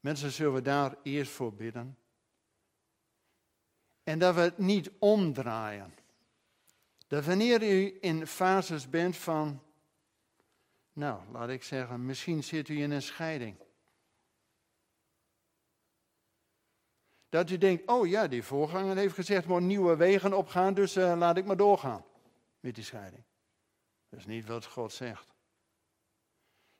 Mensen, 0.00 0.30
zullen 0.30 0.54
we 0.54 0.62
daar 0.62 0.96
eerst 1.02 1.32
voor 1.32 1.54
bidden? 1.54 1.98
En 4.02 4.18
dat 4.18 4.34
we 4.34 4.40
het 4.40 4.58
niet 4.58 4.90
omdraaien. 4.98 5.94
Dat 7.06 7.24
wanneer 7.24 7.62
u 7.62 7.98
in 8.00 8.26
fases 8.26 8.90
bent 8.90 9.16
van, 9.16 9.62
nou, 10.94 11.20
laat 11.30 11.48
ik 11.48 11.62
zeggen, 11.62 12.06
misschien 12.06 12.44
zit 12.44 12.68
u 12.68 12.82
in 12.82 12.90
een 12.90 13.02
scheiding. 13.02 13.56
Dat 17.28 17.50
u 17.50 17.58
denkt, 17.58 17.86
oh 17.86 18.06
ja, 18.06 18.28
die 18.28 18.42
voorganger 18.42 18.96
heeft 18.96 19.14
gezegd, 19.14 19.46
moet 19.46 19.60
nieuwe 19.62 19.96
wegen 19.96 20.32
opgaan, 20.32 20.74
dus 20.74 20.96
uh, 20.96 21.14
laat 21.16 21.36
ik 21.36 21.44
maar 21.44 21.56
doorgaan 21.56 22.04
met 22.60 22.74
die 22.74 22.84
scheiding. 22.84 23.22
Dat 24.08 24.18
is 24.18 24.26
niet 24.26 24.46
wat 24.46 24.64
God 24.64 24.92
zegt. 24.92 25.32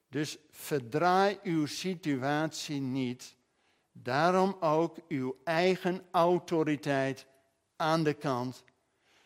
Dus 0.09 0.39
verdraai 0.51 1.39
uw 1.43 1.67
situatie 1.67 2.81
niet. 2.81 3.37
Daarom 3.93 4.57
ook 4.61 4.99
uw 5.09 5.41
eigen 5.45 6.07
autoriteit 6.11 7.27
aan 7.77 8.05
de 8.05 8.15
kant. 8.15 8.65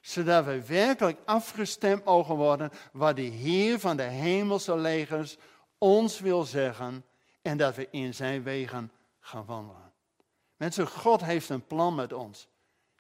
Zodat 0.09 0.45
we 0.45 0.67
werkelijk 0.67 1.19
afgestemd 1.25 2.05
mogen 2.05 2.35
worden 2.35 2.71
wat 2.93 3.17
de 3.17 3.23
Heer 3.23 3.79
van 3.79 3.97
de 3.97 4.03
hemelse 4.03 4.77
legers 4.77 5.37
ons 5.79 6.21
wil 6.21 6.45
zeggen. 6.45 7.05
En 7.43 7.57
dat 7.57 7.75
we 7.75 7.89
in 7.91 8.15
zijn 8.15 8.43
wegen 8.43 8.93
gaan 9.21 9.45
wandelen. 9.45 9.93
Mensen, 10.57 10.87
God 10.87 11.25
heeft 11.25 11.49
een 11.49 11.67
plan 11.67 11.95
met 11.95 12.13
ons. 12.13 12.49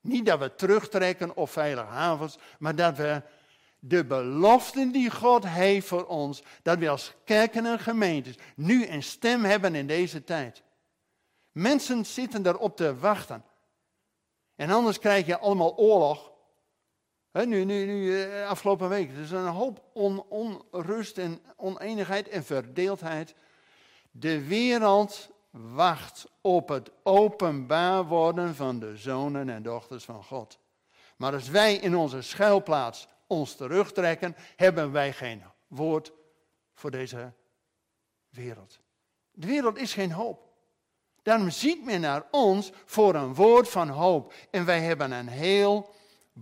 Niet 0.01 0.27
dat 0.27 0.38
we 0.38 0.55
terugtrekken 0.55 1.37
op 1.37 1.49
veilige 1.49 1.87
havens, 1.87 2.38
maar 2.59 2.75
dat 2.77 2.97
we 2.97 3.23
de 3.79 4.05
beloften 4.05 4.92
die 4.92 5.11
God 5.11 5.47
heeft 5.47 5.87
voor 5.87 6.07
ons, 6.07 6.42
dat 6.62 6.79
we 6.79 6.88
als 6.88 7.14
kerken 7.25 7.66
en 7.66 7.79
gemeentes 7.79 8.37
nu 8.57 8.87
een 8.87 9.03
stem 9.03 9.44
hebben 9.44 9.75
in 9.75 9.87
deze 9.87 10.25
tijd. 10.25 10.62
Mensen 11.53 12.07
zitten 12.07 12.42
daarop 12.42 12.77
te 12.77 12.99
wachten. 12.99 13.44
En 14.57 14.71
anders 14.71 14.99
krijg 14.99 15.27
je 15.27 15.38
allemaal 15.38 15.77
oorlog. 15.77 16.37
Nu, 17.46 17.64
nu, 17.64 17.87
nu, 17.87 18.22
eh, 18.22 18.48
afgelopen 18.48 18.88
week. 18.88 19.11
Er 19.11 19.20
is 19.20 19.31
een 19.31 19.46
hoop 19.46 19.83
onrust 20.29 21.18
en 21.18 21.40
oneenigheid 21.57 22.29
en 22.29 22.44
verdeeldheid. 22.44 23.35
De 24.11 24.46
wereld 24.46 25.31
wacht 25.51 26.27
op 26.40 26.68
het 26.68 26.90
openbaar 27.03 28.05
worden 28.05 28.55
van 28.55 28.79
de 28.79 28.96
zonen 28.96 29.48
en 29.48 29.62
dochters 29.62 30.05
van 30.05 30.24
God. 30.24 30.59
Maar 31.16 31.33
als 31.33 31.48
wij 31.48 31.74
in 31.74 31.96
onze 31.96 32.22
schuilplaats 32.22 33.09
ons 33.27 33.55
terugtrekken, 33.55 34.37
hebben 34.57 34.92
wij 34.92 35.12
geen 35.12 35.42
woord 35.66 36.12
voor 36.74 36.90
deze 36.90 37.33
wereld. 38.29 38.79
De 39.31 39.46
wereld 39.46 39.79
is 39.79 39.92
geen 39.92 40.12
hoop. 40.12 40.48
Daarom 41.22 41.51
ziet 41.51 41.85
men 41.85 42.01
naar 42.01 42.27
ons 42.31 42.72
voor 42.85 43.14
een 43.14 43.35
woord 43.35 43.68
van 43.68 43.88
hoop. 43.88 44.33
En 44.51 44.64
wij 44.64 44.81
hebben 44.81 45.12
een 45.12 45.29
heel 45.29 45.94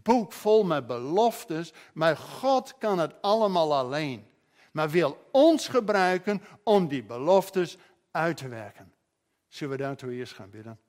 boek 0.02 0.32
vol 0.32 0.64
met 0.64 0.86
beloftes, 0.86 1.72
maar 1.94 2.16
God 2.16 2.78
kan 2.78 2.98
het 2.98 3.22
allemaal 3.22 3.74
alleen. 3.74 4.26
Maar 4.72 4.90
wil 4.90 5.28
ons 5.30 5.68
gebruiken 5.68 6.42
om 6.62 6.88
die 6.88 7.02
beloftes 7.02 7.76
uit 8.10 8.36
te 8.36 8.48
werken. 8.48 8.92
Zullen 9.48 9.76
we 9.76 9.82
daartoe 9.82 10.12
eerst 10.12 10.32
gaan 10.32 10.50
bidden? 10.50 10.80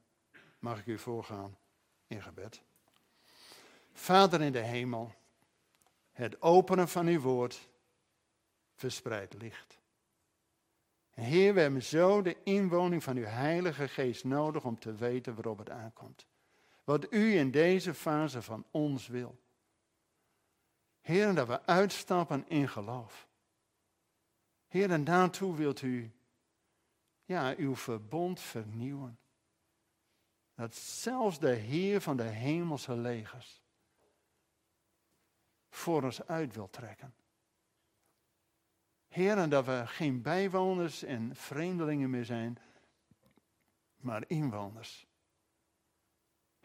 Mag 0.60 0.80
ik 0.80 0.86
u 0.86 0.98
voorgaan 0.98 1.58
in 2.08 2.22
gebed? 2.22 2.62
Vader 3.94 4.42
in 4.42 4.52
de 4.52 4.60
hemel, 4.60 5.14
het 6.12 6.42
openen 6.42 6.88
van 6.88 7.08
uw 7.08 7.20
woord 7.20 7.70
verspreidt 8.76 9.34
licht. 9.34 9.78
Heer, 11.10 11.54
we 11.54 11.60
hebben 11.60 11.84
zo 11.84 12.22
de 12.22 12.36
inwoning 12.44 13.04
van 13.04 13.18
uw 13.18 13.26
Heilige 13.26 13.88
Geest 13.88 14.24
nodig 14.24 14.64
om 14.64 14.80
te 14.80 14.96
weten 14.96 15.36
waarop 15.36 15.58
het 15.58 15.70
aankomt. 15.70 16.26
Wat 16.88 17.14
u 17.14 17.38
in 17.38 17.52
deze 17.52 17.94
fase 17.94 18.42
van 18.42 18.66
ons 18.72 19.08
wil. 19.08 19.40
Heer, 21.02 21.36
dat 21.36 21.48
we 21.48 21.66
uitstappen 21.66 22.50
in 22.50 22.70
geloof. 22.70 23.28
Heer, 24.68 24.92
en 24.92 25.04
daartoe 25.04 25.56
wilt 25.56 25.82
u 25.82 26.12
ja, 27.26 27.54
uw 27.58 27.76
verbond 27.76 28.40
vernieuwen. 28.40 29.20
Dat 30.54 30.76
zelfs 30.76 31.40
de 31.40 31.54
Heer 31.54 32.02
van 32.02 32.18
de 32.18 32.24
hemelse 32.24 32.96
legers 32.96 33.62
voor 35.70 36.04
ons 36.04 36.28
uit 36.28 36.56
wil 36.56 36.70
trekken. 36.70 37.16
Heer, 39.08 39.38
en 39.38 39.50
dat 39.50 39.66
we 39.66 39.84
geen 39.86 40.22
bijwoners 40.22 41.04
en 41.04 41.36
vreemdelingen 41.36 42.10
meer 42.10 42.26
zijn, 42.26 42.58
maar 43.96 44.24
inwoners. 44.28 45.07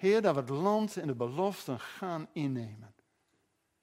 Heer, 0.02 0.22
dat 0.22 0.34
we 0.34 0.40
het 0.40 0.50
land 0.50 0.96
en 0.96 1.06
de 1.06 1.14
beloften 1.14 1.80
gaan 1.80 2.28
innemen. 2.32 2.94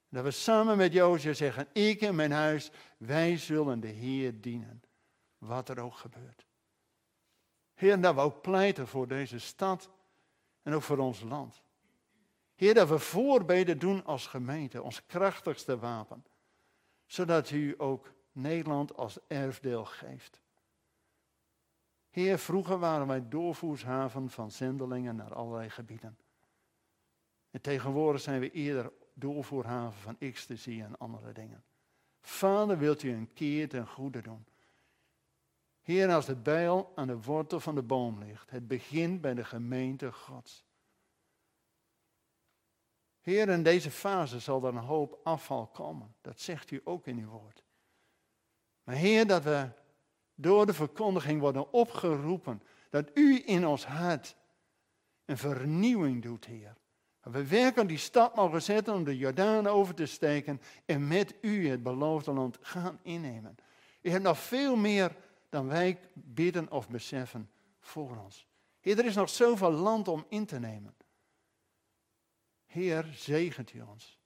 Dat 0.08 0.24
we 0.24 0.30
samen 0.30 0.76
met 0.76 0.92
Jozef 0.92 1.36
zeggen, 1.36 1.68
ik 1.72 2.00
en 2.00 2.14
mijn 2.14 2.32
huis, 2.32 2.70
wij 2.96 3.36
zullen 3.36 3.80
de 3.80 3.88
Heer 3.88 4.40
dienen, 4.40 4.82
wat 5.38 5.68
er 5.68 5.80
ook 5.80 5.94
gebeurt. 5.94 6.46
Heer, 7.74 8.00
dat 8.00 8.14
we 8.14 8.20
ook 8.20 8.42
pleiten 8.42 8.88
voor 8.88 9.08
deze 9.08 9.38
stad 9.38 9.90
en 10.62 10.72
ook 10.72 10.82
voor 10.82 10.98
ons 10.98 11.20
land. 11.20 11.62
Heer, 12.54 12.74
dat 12.74 12.88
we 12.88 12.98
voorbeden 12.98 13.78
doen 13.78 14.04
als 14.04 14.26
gemeente, 14.26 14.82
ons 14.82 15.06
krachtigste 15.06 15.78
wapen. 15.78 16.24
Zodat 17.06 17.50
u 17.50 17.74
ook 17.78 18.12
Nederland 18.32 18.96
als 18.96 19.18
erfdeel 19.26 19.84
geeft. 19.84 20.40
Heer, 22.10 22.38
vroeger 22.38 22.78
waren 22.78 23.06
wij 23.06 23.28
doorvoershaven 23.28 24.30
van 24.30 24.50
zendelingen 24.50 25.16
naar 25.16 25.34
allerlei 25.34 25.70
gebieden. 25.70 26.18
En 27.50 27.60
tegenwoordig 27.60 28.20
zijn 28.20 28.40
we 28.40 28.50
eerder 28.50 28.92
doorvoerhaven 29.14 30.00
van 30.00 30.16
ecstasy 30.18 30.80
en 30.82 30.98
andere 30.98 31.32
dingen. 31.32 31.64
Vader, 32.20 32.78
wilt 32.78 33.02
u 33.02 33.12
een 33.12 33.32
keer 33.32 33.68
ten 33.68 33.86
goede 33.86 34.22
doen. 34.22 34.44
Heer, 35.82 36.12
als 36.12 36.26
de 36.26 36.36
bijl 36.36 36.92
aan 36.94 37.06
de 37.06 37.22
wortel 37.22 37.60
van 37.60 37.74
de 37.74 37.82
boom 37.82 38.18
ligt, 38.18 38.50
het 38.50 38.68
begint 38.68 39.20
bij 39.20 39.34
de 39.34 39.44
gemeente 39.44 40.12
Gods. 40.12 40.64
Heer, 43.20 43.48
in 43.48 43.62
deze 43.62 43.90
fase 43.90 44.40
zal 44.40 44.64
er 44.64 44.74
een 44.74 44.76
hoop 44.76 45.20
afval 45.24 45.66
komen. 45.66 46.14
Dat 46.20 46.40
zegt 46.40 46.70
u 46.70 46.80
ook 46.84 47.06
in 47.06 47.18
uw 47.18 47.28
woord. 47.28 47.62
Maar 48.84 48.94
Heer, 48.94 49.26
dat 49.26 49.42
we 49.42 49.68
door 50.40 50.66
de 50.66 50.74
verkondiging 50.74 51.40
worden 51.40 51.72
opgeroepen. 51.72 52.62
Dat 52.90 53.10
u 53.14 53.42
in 53.46 53.66
ons 53.66 53.86
hart 53.86 54.36
een 55.24 55.38
vernieuwing 55.38 56.22
doet, 56.22 56.44
Heer. 56.44 56.76
Dat 57.20 57.32
we 57.32 57.46
werkelijk 57.46 57.88
die 57.88 57.98
stap 57.98 58.36
mogen 58.36 58.62
zetten 58.62 58.94
om 58.94 59.04
de 59.04 59.16
Jordaan 59.16 59.66
over 59.66 59.94
te 59.94 60.06
steken 60.06 60.60
en 60.84 61.08
met 61.08 61.34
u 61.40 61.68
het 61.68 61.82
beloofde 61.82 62.32
land 62.32 62.58
gaan 62.60 62.98
innemen. 63.02 63.56
U 64.02 64.10
hebt 64.10 64.22
nog 64.22 64.38
veel 64.38 64.76
meer 64.76 65.16
dan 65.48 65.68
wij 65.68 66.00
bidden 66.14 66.70
of 66.70 66.88
beseffen 66.88 67.50
voor 67.80 68.16
ons. 68.16 68.46
Heer, 68.80 68.98
er 68.98 69.04
is 69.04 69.14
nog 69.14 69.28
zoveel 69.28 69.70
land 69.70 70.08
om 70.08 70.24
in 70.28 70.46
te 70.46 70.58
nemen. 70.58 70.94
Heer, 72.66 73.06
zegent 73.12 73.72
u 73.72 73.80
ons. 73.80 74.18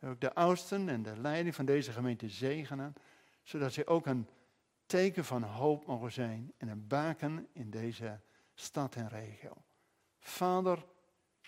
Ook 0.00 0.20
de 0.20 0.34
oudsten 0.34 0.88
en 0.88 1.02
de 1.02 1.16
leiding 1.16 1.54
van 1.54 1.64
deze 1.64 1.92
gemeente 1.92 2.28
zegenen, 2.28 2.94
zodat 3.42 3.72
ze 3.72 3.86
ook 3.86 4.06
een 4.06 4.28
teken 4.90 5.24
van 5.24 5.42
hoop 5.42 5.86
mogen 5.86 6.12
zijn 6.12 6.52
en 6.56 6.68
een 6.68 6.86
baken 6.86 7.48
in 7.52 7.70
deze 7.70 8.20
stad 8.54 8.94
en 8.94 9.08
regio. 9.08 9.64
Vader, 10.18 10.86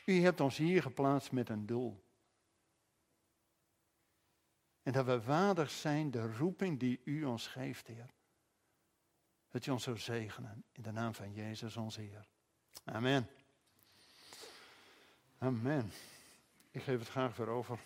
u 0.04 0.20
hebt 0.20 0.40
ons 0.40 0.56
hier 0.56 0.82
geplaatst 0.82 1.32
met 1.32 1.48
een 1.48 1.66
doel. 1.66 2.04
En 4.82 4.92
dat 4.92 5.06
we 5.06 5.22
waardig 5.22 5.70
zijn 5.70 6.10
de 6.10 6.32
roeping 6.32 6.80
die 6.80 7.00
u 7.04 7.24
ons 7.24 7.46
geeft, 7.46 7.86
Heer. 7.86 8.10
Dat 9.48 9.64
je 9.64 9.72
ons 9.72 9.82
zou 9.82 9.98
zegenen 9.98 10.64
in 10.72 10.82
de 10.82 10.92
naam 10.92 11.14
van 11.14 11.32
Jezus 11.32 11.76
onze 11.76 12.00
Heer. 12.00 12.28
Amen. 12.84 13.28
Amen. 15.38 15.92
Ik 16.70 16.82
geef 16.82 16.98
het 16.98 17.08
graag 17.08 17.36
weer 17.36 17.48
over. 17.48 17.78